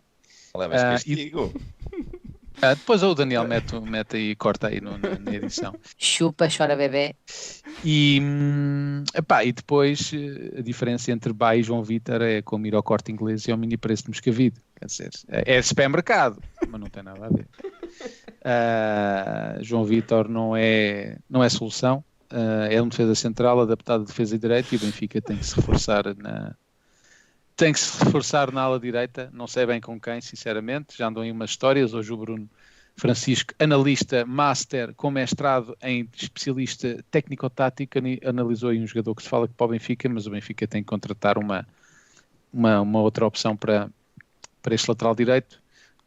Levas 0.55 0.81
castigo. 0.83 1.53
Ah, 2.61 2.73
depois 2.73 3.03
o 3.03 3.13
Daniel 3.13 3.45
mete, 3.45 3.77
mete 3.81 4.15
aí, 4.15 4.35
corta 4.35 4.67
aí 4.69 4.79
no- 4.79 4.97
na, 4.97 5.19
na 5.19 5.35
edição. 5.35 5.75
Chupa, 5.97 6.47
chora 6.49 6.75
bebê. 6.75 7.13
E, 7.83 8.19
hum, 8.21 9.03
epá, 9.13 9.43
e 9.43 9.51
depois 9.51 10.11
a 10.57 10.61
diferença 10.61 11.11
entre 11.11 11.33
Bá 11.33 11.55
e 11.55 11.61
João 11.63 11.83
Vitor 11.83 12.21
é 12.21 12.41
como 12.41 12.65
ir 12.65 12.73
ao 12.73 12.81
corte 12.81 13.11
inglês 13.11 13.45
e 13.47 13.51
ao 13.51 13.57
mini 13.57 13.75
preço 13.75 14.03
de 14.03 14.09
Moscavide. 14.09 14.59
Quer 14.79 14.85
dizer, 14.85 15.09
é, 15.27 15.57
é 15.57 15.61
supermercado, 15.61 16.41
mas 16.69 16.79
não 16.79 16.87
tem 16.87 17.03
nada 17.03 17.25
a 17.25 17.29
ver. 17.29 17.45
Ah, 18.47 19.57
João 19.59 19.83
Vitor 19.83 20.29
não 20.29 20.55
é, 20.55 21.17
não 21.27 21.43
é 21.43 21.49
solução, 21.49 22.03
ah, 22.29 22.67
é 22.69 22.79
um 22.79 22.87
defesa 22.87 23.15
central 23.15 23.59
adaptado 23.59 24.01
à 24.01 24.05
defesa 24.05 24.37
direita 24.37 24.69
e 24.75 24.77
o 24.77 24.81
Benfica 24.81 25.19
tem 25.19 25.37
que 25.37 25.45
se 25.45 25.55
reforçar 25.55 26.15
na. 26.15 26.55
Tem 27.55 27.73
que 27.73 27.79
se 27.79 28.03
reforçar 28.03 28.51
na 28.51 28.61
ala 28.61 28.79
direita, 28.79 29.29
não 29.33 29.47
sei 29.47 29.65
bem 29.65 29.81
com 29.81 29.99
quem, 29.99 30.21
sinceramente. 30.21 30.95
Já 30.97 31.07
andam 31.07 31.23
aí 31.23 31.31
umas 31.31 31.51
histórias. 31.51 31.93
Hoje 31.93 32.11
o 32.11 32.17
Bruno 32.17 32.49
Francisco, 32.97 33.53
analista, 33.57 34.25
master, 34.25 34.93
com 34.93 35.09
mestrado 35.09 35.75
em 35.81 36.07
especialista 36.13 37.03
técnico-tático, 37.09 37.97
analisou 38.25 38.69
aí 38.69 38.79
um 38.79 38.85
jogador 38.85 39.15
que 39.15 39.23
se 39.23 39.29
fala 39.29 39.47
que 39.47 39.53
para 39.53 39.65
o 39.65 39.69
Benfica, 39.69 40.07
mas 40.07 40.27
o 40.27 40.31
Benfica 40.31 40.67
tem 40.67 40.83
que 40.83 40.87
contratar 40.87 41.37
uma, 41.37 41.65
uma, 42.53 42.81
uma 42.81 43.01
outra 43.01 43.25
opção 43.25 43.55
para, 43.55 43.89
para 44.61 44.75
este 44.75 44.89
lateral 44.89 45.15
direito, 45.15 45.61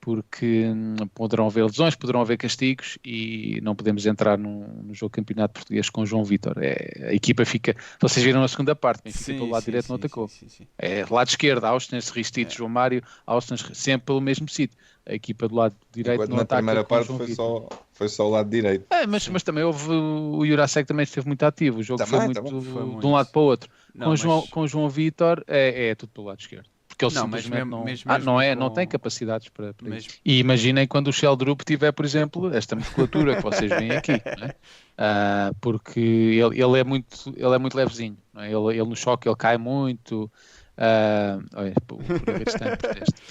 porque 0.08 0.64
hum, 0.74 0.96
poderão 1.14 1.48
haver 1.48 1.64
lesões, 1.66 1.94
poderão 1.94 2.22
haver 2.22 2.38
castigos 2.38 2.96
e 3.04 3.60
não 3.62 3.76
podemos 3.76 4.06
entrar 4.06 4.38
num, 4.38 4.66
no 4.84 4.94
jogo 4.94 5.10
campeonato 5.10 5.52
português 5.52 5.90
com 5.90 6.06
João 6.06 6.24
Vitor. 6.24 6.54
É, 6.56 7.08
a 7.10 7.12
equipa 7.12 7.44
fica. 7.44 7.76
Vocês 8.00 8.24
viram 8.24 8.40
na 8.40 8.48
segunda 8.48 8.74
parte, 8.74 9.02
Benfica 9.04 9.24
Sim, 9.24 9.34
pelo 9.34 9.50
lado 9.50 9.60
sim, 9.64 9.70
direito 9.70 9.88
não 9.90 9.96
sim, 9.96 10.00
atacou. 10.00 10.26
sim, 10.28 10.48
sim, 10.48 10.64
sim. 10.64 10.66
É 10.78 11.04
lado 11.10 11.28
esquerdo, 11.28 11.62
Austin, 11.66 11.98
Ristito, 12.14 12.54
João 12.54 12.70
Mário, 12.70 13.02
Austin 13.26 13.56
sempre 13.74 14.06
pelo 14.06 14.18
mesmo 14.22 14.48
sítio. 14.48 14.78
A 15.04 15.12
equipa 15.12 15.46
do 15.46 15.54
lado 15.56 15.76
direito 15.92 16.14
Enquanto 16.16 16.30
não 16.30 16.36
na 16.38 16.42
ataca 16.44 16.56
primeira 16.56 16.82
com 16.84 16.88
parte 16.88 17.06
João 17.08 17.18
foi 17.18 17.26
Vitor. 17.26 17.68
só, 17.70 17.78
foi 17.92 18.08
só 18.08 18.26
o 18.26 18.30
lado 18.30 18.48
direito. 18.48 18.86
É, 18.88 19.06
mas, 19.06 19.28
mas 19.28 19.42
também 19.42 19.62
houve 19.62 19.90
o 19.90 20.46
Jurasek 20.46 20.86
também 20.88 21.04
esteve 21.04 21.26
muito 21.26 21.42
ativo. 21.42 21.80
O 21.80 21.82
jogo 21.82 21.98
Também, 22.02 22.16
foi 22.16 22.24
muito 22.24 22.36
também. 22.42 22.62
Foi 22.62 22.82
de 22.82 22.88
muito. 22.88 23.06
um 23.06 23.12
lado 23.12 23.30
para 23.30 23.40
o 23.40 23.44
outro. 23.44 23.70
Não, 23.94 24.04
com, 24.06 24.10
mas- 24.12 24.20
João, 24.20 24.46
com 24.46 24.66
João 24.66 24.88
Vitor 24.88 25.44
é, 25.46 25.88
é 25.90 25.94
tudo 25.94 26.10
pelo 26.12 26.28
lado 26.28 26.40
esquerdo. 26.40 26.66
Porque 26.98 27.04
ele 27.04 27.14
Não, 27.14 27.22
simplesmente 27.26 27.54
mesmo- 27.58 27.70
não, 27.70 27.84
mesmo- 27.84 28.11
ah, 28.11 28.18
não, 28.18 28.40
é, 28.40 28.56
não 28.56 28.68
com- 28.68 28.74
tem 28.74 28.88
capacidades 28.88 29.48
para, 29.50 29.72
para 29.72 29.88
Mesmo-. 29.88 30.11
E 30.24 30.40
imaginem 30.40 30.84
quando 30.84 31.06
o 31.06 31.12
Sheldrup 31.12 31.62
tiver, 31.64 31.92
por 31.92 32.04
exemplo, 32.04 32.52
esta 32.52 32.74
musculatura 32.74 33.37
que 33.37 33.42
vocês 33.42 33.70
veem 33.70 33.92
aqui, 33.92 34.20
não 34.37 34.46
é? 34.48 34.54
Ah, 34.98 35.52
porque 35.61 36.00
ele, 36.00 36.61
ele 36.61 36.76
é 36.80 36.82
muito, 36.82 37.32
ele 37.37 37.54
é 37.54 37.58
muito 37.58 37.76
levezinho, 37.76 38.18
não 38.34 38.42
é? 38.42 38.46
ele, 38.48 38.80
ele 38.80 38.88
no 38.88 38.96
choque 38.96 39.28
ele 39.28 39.37
cai 39.37 39.56
muito. 39.56 40.28
ah, 40.76 41.38
olha, 41.54 41.72
Pereira 42.24 42.42
está 42.44 42.66
em 42.66 42.76
protesto. 42.76 43.22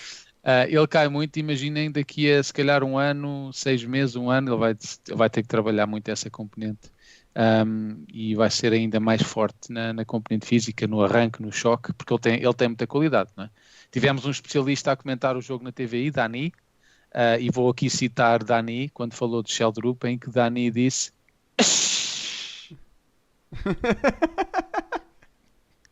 Ah, 0.46 0.66
ele 0.66 0.88
cai 0.88 1.10
muito, 1.10 1.36
imaginem 1.38 1.92
daqui 1.92 2.32
a 2.32 2.42
se 2.42 2.54
calhar 2.54 2.86
um 2.86 2.98
ano, 2.98 3.52
seis 3.52 3.84
meses, 3.84 4.16
um 4.16 4.30
ano, 4.30 4.52
ele 4.54 4.58
vai, 4.58 4.72
ele 4.72 5.18
vai 5.18 5.30
ter 5.30 5.42
que 5.42 5.48
trabalhar 5.50 5.86
muito 5.86 6.08
essa 6.08 6.30
componente 6.30 6.90
um, 7.38 8.04
e 8.12 8.34
vai 8.34 8.50
ser 8.50 8.74
ainda 8.74 9.00
mais 9.00 9.22
forte 9.22 9.72
na, 9.72 9.94
na 9.94 10.04
componente 10.04 10.48
física, 10.48 10.88
no 10.88 11.04
arranque, 11.04 11.40
no 11.42 11.52
choque, 11.52 11.94
porque 11.94 12.12
ele 12.12 12.20
tem, 12.20 12.34
ele 12.42 12.54
tem 12.54 12.68
muita 12.70 12.88
qualidade. 12.88 13.30
É? 13.38 13.48
Tivemos 13.92 14.26
um 14.26 14.32
especialista 14.32 14.92
a 14.92 14.96
comentar 14.96 15.38
o 15.38 15.42
jogo 15.42 15.64
na 15.64 15.72
TVI, 15.72 16.10
Dani, 16.10 16.52
ah, 17.14 17.38
e 17.40 17.52
vou 17.52 17.70
aqui 17.70 17.90
citar 17.90 18.44
Dani, 18.44 18.90
quando 18.90 19.14
falou 19.14 19.44
de 19.44 19.52
Sheldrup, 19.52 20.04
em 20.06 20.18
que 20.18 20.30
Dani 20.30 20.72
disse. 20.72 21.12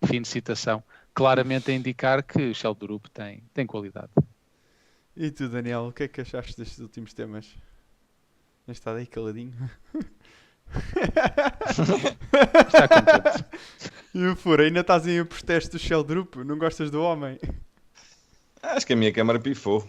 Fim 0.05 0.21
de 0.21 0.27
citação. 0.27 0.83
Claramente 1.13 1.71
a 1.71 1.73
indicar 1.73 2.23
que 2.23 2.53
Sheldrup 2.53 3.07
tem, 3.09 3.43
tem 3.53 3.65
qualidade. 3.67 4.09
E 5.15 5.31
tu, 5.31 5.47
Daniel, 5.47 5.87
o 5.87 5.93
que 5.93 6.03
é 6.03 6.07
que 6.07 6.21
achaste 6.21 6.57
destes 6.57 6.79
últimos 6.79 7.13
temas? 7.13 7.55
Estado 8.67 8.97
aí 8.97 9.05
caladinho? 9.05 9.53
Está 12.67 12.87
contente. 12.87 13.45
E 14.13 14.25
o 14.27 14.35
Fura, 14.35 14.63
ainda 14.63 14.79
estás 14.81 15.07
em 15.07 15.23
protesto 15.25 15.71
do 15.71 15.79
Shell 15.79 16.03
Group? 16.03 16.35
Não 16.37 16.57
gostas 16.57 16.89
do 16.89 17.01
homem? 17.01 17.39
Acho 18.61 18.85
que 18.87 18.93
a 18.93 18.95
minha 18.95 19.11
câmara 19.11 19.39
pifou. 19.39 19.87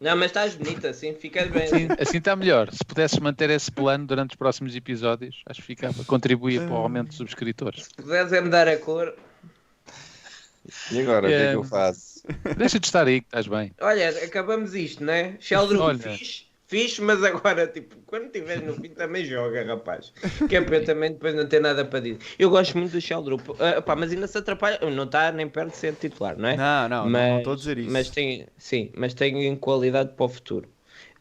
Não, 0.00 0.16
mas 0.16 0.26
estás 0.26 0.54
bonita 0.54 0.90
assim, 0.90 1.14
fica 1.14 1.46
bem. 1.46 1.62
Assim, 1.64 1.88
assim 1.98 2.18
está 2.18 2.36
melhor. 2.36 2.70
Se 2.72 2.84
pudesses 2.84 3.18
manter 3.20 3.48
esse 3.50 3.70
plano 3.70 4.06
durante 4.06 4.30
os 4.32 4.36
próximos 4.36 4.74
episódios, 4.76 5.42
acho 5.46 5.60
que 5.60 5.66
ficava. 5.66 6.04
Contribuía 6.04 6.60
para 6.60 6.74
o 6.74 6.76
aumento 6.76 7.10
de 7.10 7.14
subscritores. 7.14 7.84
Se 7.84 7.94
puderes 7.94 8.32
é 8.32 8.40
mudar 8.40 8.68
a 8.68 8.76
cor. 8.76 9.14
E 10.90 11.00
agora, 11.00 11.26
o 11.26 11.28
que 11.30 11.34
é 11.34 11.50
que 11.50 11.56
eu 11.56 11.62
É, 11.62 11.66
faço? 11.66 12.22
Deixa 12.56 12.80
de 12.80 12.86
estar 12.86 13.06
aí, 13.06 13.20
que 13.20 13.28
estás 13.28 13.46
bem. 13.46 13.72
Olha, 13.80 14.08
acabamos 14.24 14.74
isto, 14.74 15.02
né? 15.04 15.36
Sheldon 15.40 15.78
Olha. 15.80 15.98
fixe, 15.98 16.44
fixe, 16.74 17.00
mas 17.00 17.22
agora, 17.22 17.68
tipo, 17.68 17.94
quando 18.04 18.26
estiveres 18.26 18.64
no 18.64 18.74
fim 18.74 18.88
também 18.88 19.24
joga, 19.24 19.64
rapaz. 19.64 20.12
Que 20.48 20.56
é 20.56 20.60
para 20.60 20.78
eu 20.78 20.84
também 20.84 21.12
depois 21.12 21.32
não 21.32 21.46
ter 21.46 21.60
nada 21.60 21.84
para 21.84 22.00
dizer. 22.00 22.18
Eu 22.36 22.50
gosto 22.50 22.76
muito 22.76 22.90
do 22.90 23.00
Sheldon, 23.00 23.36
uh, 23.36 23.82
pá, 23.82 23.94
mas 23.94 24.10
ainda 24.10 24.26
se 24.26 24.36
atrapalha, 24.36 24.80
não 24.90 25.04
está 25.04 25.30
nem 25.30 25.48
perto 25.48 25.70
de 25.70 25.76
ser 25.76 25.94
titular, 25.94 26.36
não 26.36 26.48
é? 26.48 26.56
Não, 26.56 26.88
não, 26.88 27.08
não, 27.08 27.10
não 27.10 27.38
estou 27.38 27.52
a 27.52 27.56
dizer 27.56 27.78
isso. 27.78 27.90
Mas 27.92 28.10
tem, 28.10 28.48
sim, 28.58 28.90
mas 28.96 29.14
tem 29.14 29.54
qualidade 29.54 30.14
para 30.14 30.26
o 30.26 30.28
futuro. 30.28 30.68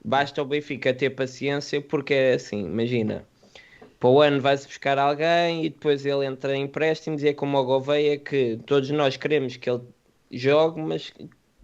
Basta 0.03 0.41
o 0.41 0.45
Benfica 0.45 0.91
ter 0.91 1.11
paciência, 1.11 1.79
porque 1.79 2.15
é 2.15 2.33
assim, 2.33 2.65
imagina, 2.65 3.23
para 3.99 4.09
o 4.09 4.21
ano 4.21 4.41
vai-se 4.41 4.67
buscar 4.67 4.97
alguém 4.97 5.65
e 5.65 5.69
depois 5.69 6.03
ele 6.03 6.25
entra 6.25 6.55
em 6.57 6.63
empréstimos 6.63 7.21
e 7.21 7.27
é 7.29 7.33
como 7.33 7.57
o 7.59 7.63
Gouveia 7.63 8.17
que 8.17 8.59
todos 8.65 8.89
nós 8.89 9.17
queremos 9.17 9.55
que 9.55 9.69
ele 9.69 9.81
jogue, 10.31 10.81
mas 10.81 11.13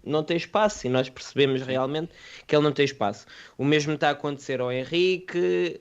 não 0.04 0.22
tem 0.22 0.36
espaço 0.36 0.86
e 0.86 0.90
nós 0.90 1.08
percebemos 1.08 1.62
realmente 1.62 2.12
que 2.46 2.54
ele 2.54 2.64
não 2.64 2.72
tem 2.72 2.84
espaço. 2.84 3.26
O 3.56 3.64
mesmo 3.64 3.94
está 3.94 4.08
a 4.08 4.12
acontecer 4.12 4.60
ao 4.60 4.72
Henrique, 4.72 5.78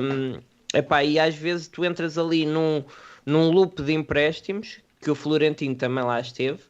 hum, 0.00 0.40
epá, 0.74 1.04
e 1.04 1.18
às 1.18 1.34
vezes 1.34 1.68
tu 1.68 1.84
entras 1.84 2.18
ali 2.18 2.46
num, 2.46 2.84
num 3.24 3.50
loop 3.50 3.82
de 3.82 3.92
empréstimos, 3.92 4.80
que 5.00 5.10
o 5.10 5.14
Florentino 5.14 5.74
também 5.74 6.04
lá 6.04 6.20
esteve, 6.20 6.60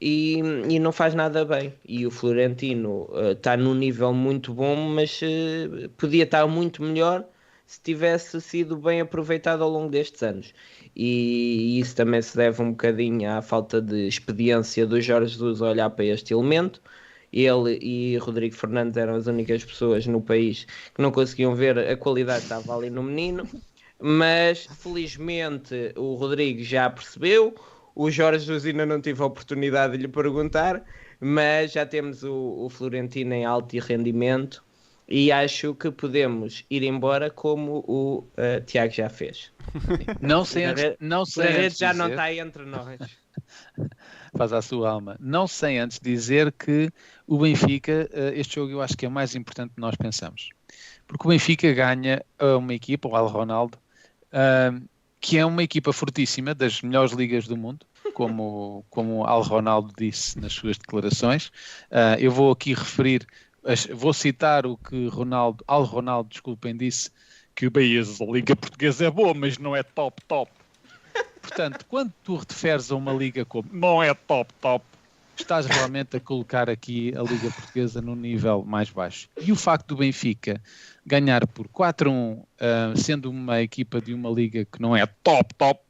e, 0.00 0.38
e 0.68 0.78
não 0.78 0.92
faz 0.92 1.14
nada 1.14 1.44
bem. 1.44 1.74
E 1.86 2.06
o 2.06 2.10
Florentino 2.10 3.08
está 3.32 3.56
num 3.56 3.74
nível 3.74 4.14
muito 4.14 4.52
bom, 4.54 4.74
mas 4.74 5.20
uh, 5.22 5.88
podia 5.90 6.24
estar 6.24 6.46
muito 6.46 6.82
melhor 6.82 7.24
se 7.66 7.80
tivesse 7.80 8.40
sido 8.40 8.76
bem 8.76 9.00
aproveitado 9.00 9.62
ao 9.62 9.70
longo 9.70 9.90
destes 9.90 10.22
anos. 10.22 10.52
E, 10.94 11.78
isso 11.78 11.96
também 11.96 12.20
se 12.22 12.36
deve 12.36 12.62
um 12.62 12.70
bocadinho 12.70 13.30
à 13.30 13.42
falta 13.42 13.80
de 13.80 14.06
experiência 14.06 14.86
do 14.86 15.00
Jorge 15.00 15.32
Jesus 15.32 15.60
olhar 15.60 15.90
para 15.90 16.04
este 16.04 16.32
elemento. 16.34 16.80
Ele 17.32 17.78
e 17.80 18.16
Rodrigo 18.18 18.54
Fernandes 18.54 18.96
eram 18.96 19.14
as 19.14 19.26
únicas 19.26 19.64
pessoas 19.64 20.06
no 20.06 20.20
país 20.20 20.66
que 20.94 21.00
não 21.00 21.12
conseguiam 21.12 21.54
ver 21.54 21.78
a 21.78 21.96
qualidade 21.96 22.40
que 22.40 22.52
estava 22.52 22.76
ali 22.76 22.90
no 22.90 23.02
menino. 23.02 23.48
Mas 24.00 24.66
felizmente 24.66 25.92
o 25.96 26.14
Rodrigo 26.14 26.62
já 26.62 26.88
percebeu, 26.88 27.54
o 27.94 28.10
Jorge 28.10 28.46
Jesus 28.46 28.66
ainda 28.66 28.86
não 28.86 29.00
tive 29.00 29.22
a 29.22 29.26
oportunidade 29.26 29.96
de 29.96 30.02
lhe 30.02 30.08
perguntar, 30.08 30.82
mas 31.20 31.72
já 31.72 31.84
temos 31.84 32.24
o, 32.24 32.64
o 32.64 32.68
Florentino 32.70 33.34
em 33.34 33.44
alto 33.44 33.78
rendimento 33.78 34.64
e 35.10 35.32
acho 35.32 35.74
que 35.74 35.90
podemos 35.90 36.64
ir 36.70 36.84
embora 36.84 37.28
como 37.30 37.84
o 37.88 38.18
uh, 38.18 38.64
Tiago 38.64 38.92
já 38.92 39.08
fez. 39.08 39.50
Não 40.22 40.44
sei 40.44 40.64
antes, 40.64 40.96
não 41.00 41.24
sei 41.24 41.46
a 41.46 41.66
antes 41.66 41.78
já 41.78 41.90
dizer, 41.90 42.02
não 42.02 42.10
está 42.10 42.32
entre 42.32 42.64
nós. 42.64 42.98
Faz 44.36 44.52
a 44.52 44.62
sua 44.62 44.90
alma. 44.90 45.16
Não 45.20 45.46
sei 45.46 45.78
antes 45.78 45.98
dizer 46.00 46.52
que 46.52 46.90
o 47.26 47.38
Benfica, 47.38 48.08
uh, 48.12 48.38
este 48.38 48.56
jogo 48.56 48.72
eu 48.72 48.80
acho 48.80 48.96
que 48.96 49.06
é 49.06 49.08
mais 49.08 49.34
importante 49.34 49.70
do 49.70 49.74
que 49.74 49.80
nós 49.80 49.96
pensamos. 49.96 50.50
Porque 51.06 51.26
o 51.26 51.30
Benfica 51.30 51.72
ganha 51.72 52.24
a 52.38 52.56
uma 52.56 52.74
equipa, 52.74 53.08
o 53.08 53.16
Al 53.16 53.26
Ronaldo, 53.26 53.78
uh, 54.32 54.88
que 55.20 55.38
é 55.38 55.44
uma 55.44 55.62
equipa 55.62 55.92
fortíssima, 55.92 56.54
das 56.54 56.82
melhores 56.82 57.12
ligas 57.12 57.46
do 57.46 57.56
mundo, 57.56 57.84
como, 58.14 58.84
como 58.90 59.24
Al 59.24 59.42
Ronaldo 59.42 59.92
disse 59.96 60.38
nas 60.38 60.52
suas 60.52 60.78
declarações. 60.78 61.52
Eu 62.18 62.30
vou 62.30 62.50
aqui 62.50 62.72
referir, 62.72 63.26
vou 63.94 64.12
citar 64.12 64.66
o 64.66 64.76
que 64.76 65.06
Ronaldo, 65.08 65.64
Al 65.66 65.84
Ronaldo, 65.84 66.28
desculpem, 66.30 66.76
disse, 66.76 67.10
que 67.54 67.66
o 67.66 67.70
Bahia, 67.70 68.02
a 68.02 68.32
Liga 68.32 68.56
Portuguesa 68.56 69.06
é 69.06 69.10
boa, 69.10 69.34
mas 69.34 69.58
não 69.58 69.76
é 69.76 69.82
top, 69.82 70.22
top. 70.26 70.50
Portanto, 71.42 71.84
quando 71.88 72.12
tu 72.22 72.36
referes 72.36 72.90
a 72.90 72.96
uma 72.96 73.12
liga 73.12 73.44
como 73.44 73.68
não 73.72 74.02
é 74.02 74.14
top, 74.14 74.52
top, 74.60 74.84
estás 75.36 75.66
realmente 75.66 76.16
a 76.16 76.20
colocar 76.20 76.70
aqui 76.70 77.12
a 77.16 77.22
Liga 77.22 77.50
Portuguesa 77.50 78.00
num 78.00 78.14
nível 78.14 78.64
mais 78.64 78.90
baixo. 78.90 79.28
E 79.40 79.50
o 79.50 79.56
facto 79.56 79.88
do 79.88 79.96
Benfica 79.96 80.60
ganhar 81.04 81.46
por 81.46 81.66
4-1, 81.68 82.38
uh, 82.38 82.46
sendo 82.96 83.30
uma 83.30 83.60
equipa 83.60 84.00
de 84.00 84.14
uma 84.14 84.30
liga 84.30 84.64
que 84.64 84.80
não 84.80 84.96
é 84.96 85.04
top, 85.06 85.54
top, 85.54 85.80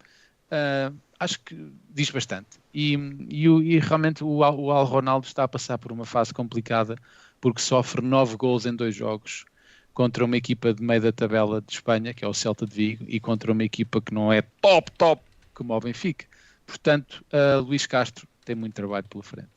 uh, 0.50 0.96
acho 1.18 1.40
que 1.40 1.72
diz 1.90 2.11
bastante. 2.11 2.59
E, 2.72 2.94
e, 3.28 3.46
e 3.46 3.78
realmente 3.78 4.24
o, 4.24 4.38
o 4.38 4.72
Al 4.72 4.85
Ronaldo 4.85 5.26
está 5.26 5.44
a 5.44 5.48
passar 5.48 5.78
por 5.78 5.92
uma 5.92 6.04
fase 6.04 6.33
complicada 6.33 6.96
porque 7.40 7.61
sofre 7.61 8.03
9 8.03 8.37
gols 8.37 8.66
em 8.66 8.74
dois 8.74 8.94
jogos 8.94 9.44
contra 9.92 10.24
uma 10.24 10.37
equipa 10.37 10.72
de 10.72 10.83
meio 10.83 11.00
da 11.00 11.12
tabela 11.12 11.61
de 11.61 11.72
Espanha, 11.72 12.14
que 12.14 12.24
é 12.24 12.29
o 12.29 12.35
Celta 12.35 12.66
de 12.66 12.74
Vigo, 12.74 13.05
e 13.09 13.18
contra 13.18 13.53
uma 13.53 13.64
equipa 13.64 14.00
que 14.00 14.14
não 14.14 14.33
é 14.33 14.42
top, 14.42 14.90
top, 14.92 15.22
como 15.53 15.74
o 15.74 15.81
Benfica. 15.81 16.26
Portanto, 16.66 17.24
uh, 17.33 17.61
Luís 17.61 17.87
Castro 17.87 18.26
tem 18.44 18.55
muito 18.55 18.74
trabalho 18.74 19.05
pela 19.09 19.22
frente. 19.22 19.50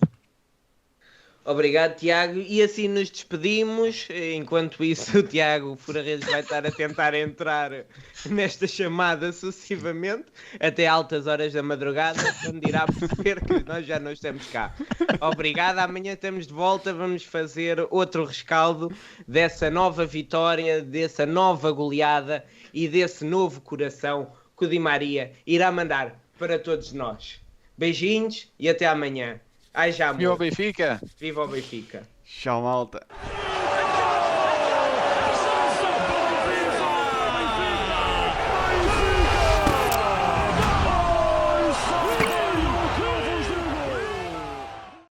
Obrigado, 1.45 1.97
Tiago. 1.97 2.39
E 2.39 2.61
assim 2.61 2.87
nos 2.87 3.09
despedimos. 3.09 4.07
Enquanto 4.33 4.81
isso, 4.81 5.19
o 5.19 5.23
Tiago 5.23 5.75
Furaredes 5.75 6.25
vai 6.29 6.39
estar 6.39 6.65
a 6.65 6.71
tentar 6.71 7.13
entrar 7.13 7.85
nesta 8.29 8.65
chamada 8.65 9.33
sucessivamente 9.33 10.25
até 10.57 10.87
altas 10.87 11.27
horas 11.27 11.51
da 11.51 11.61
madrugada, 11.61 12.21
quando 12.41 12.65
irá 12.65 12.85
perceber 12.85 13.41
que 13.43 13.61
nós 13.65 13.85
já 13.85 13.99
não 13.99 14.13
estamos 14.13 14.47
cá. 14.47 14.73
Obrigado. 15.19 15.79
Amanhã 15.79 16.13
estamos 16.13 16.47
de 16.47 16.53
volta. 16.53 16.93
Vamos 16.93 17.23
fazer 17.23 17.85
outro 17.89 18.23
rescaldo 18.23 18.89
dessa 19.27 19.69
nova 19.69 20.05
vitória, 20.05 20.81
dessa 20.81 21.25
nova 21.25 21.71
goleada 21.71 22.45
e 22.73 22.87
desse 22.87 23.25
novo 23.25 23.59
coração 23.59 24.31
que 24.57 24.63
o 24.63 24.69
Di 24.69 24.79
Maria 24.79 25.33
irá 25.45 25.69
mandar 25.71 26.23
para 26.39 26.57
todos 26.57 26.93
nós. 26.93 27.41
Beijinhos 27.77 28.49
e 28.57 28.69
até 28.69 28.85
amanhã. 28.85 29.41
Ai 29.73 29.91
já. 29.91 30.11
Viva 30.11 30.33
o 30.33 30.37
Benfica! 30.37 31.01
Viva 31.19 31.43
o 31.43 31.47
Benfica! 31.47 32.03
Tchau, 32.23 32.61
malta. 32.61 33.05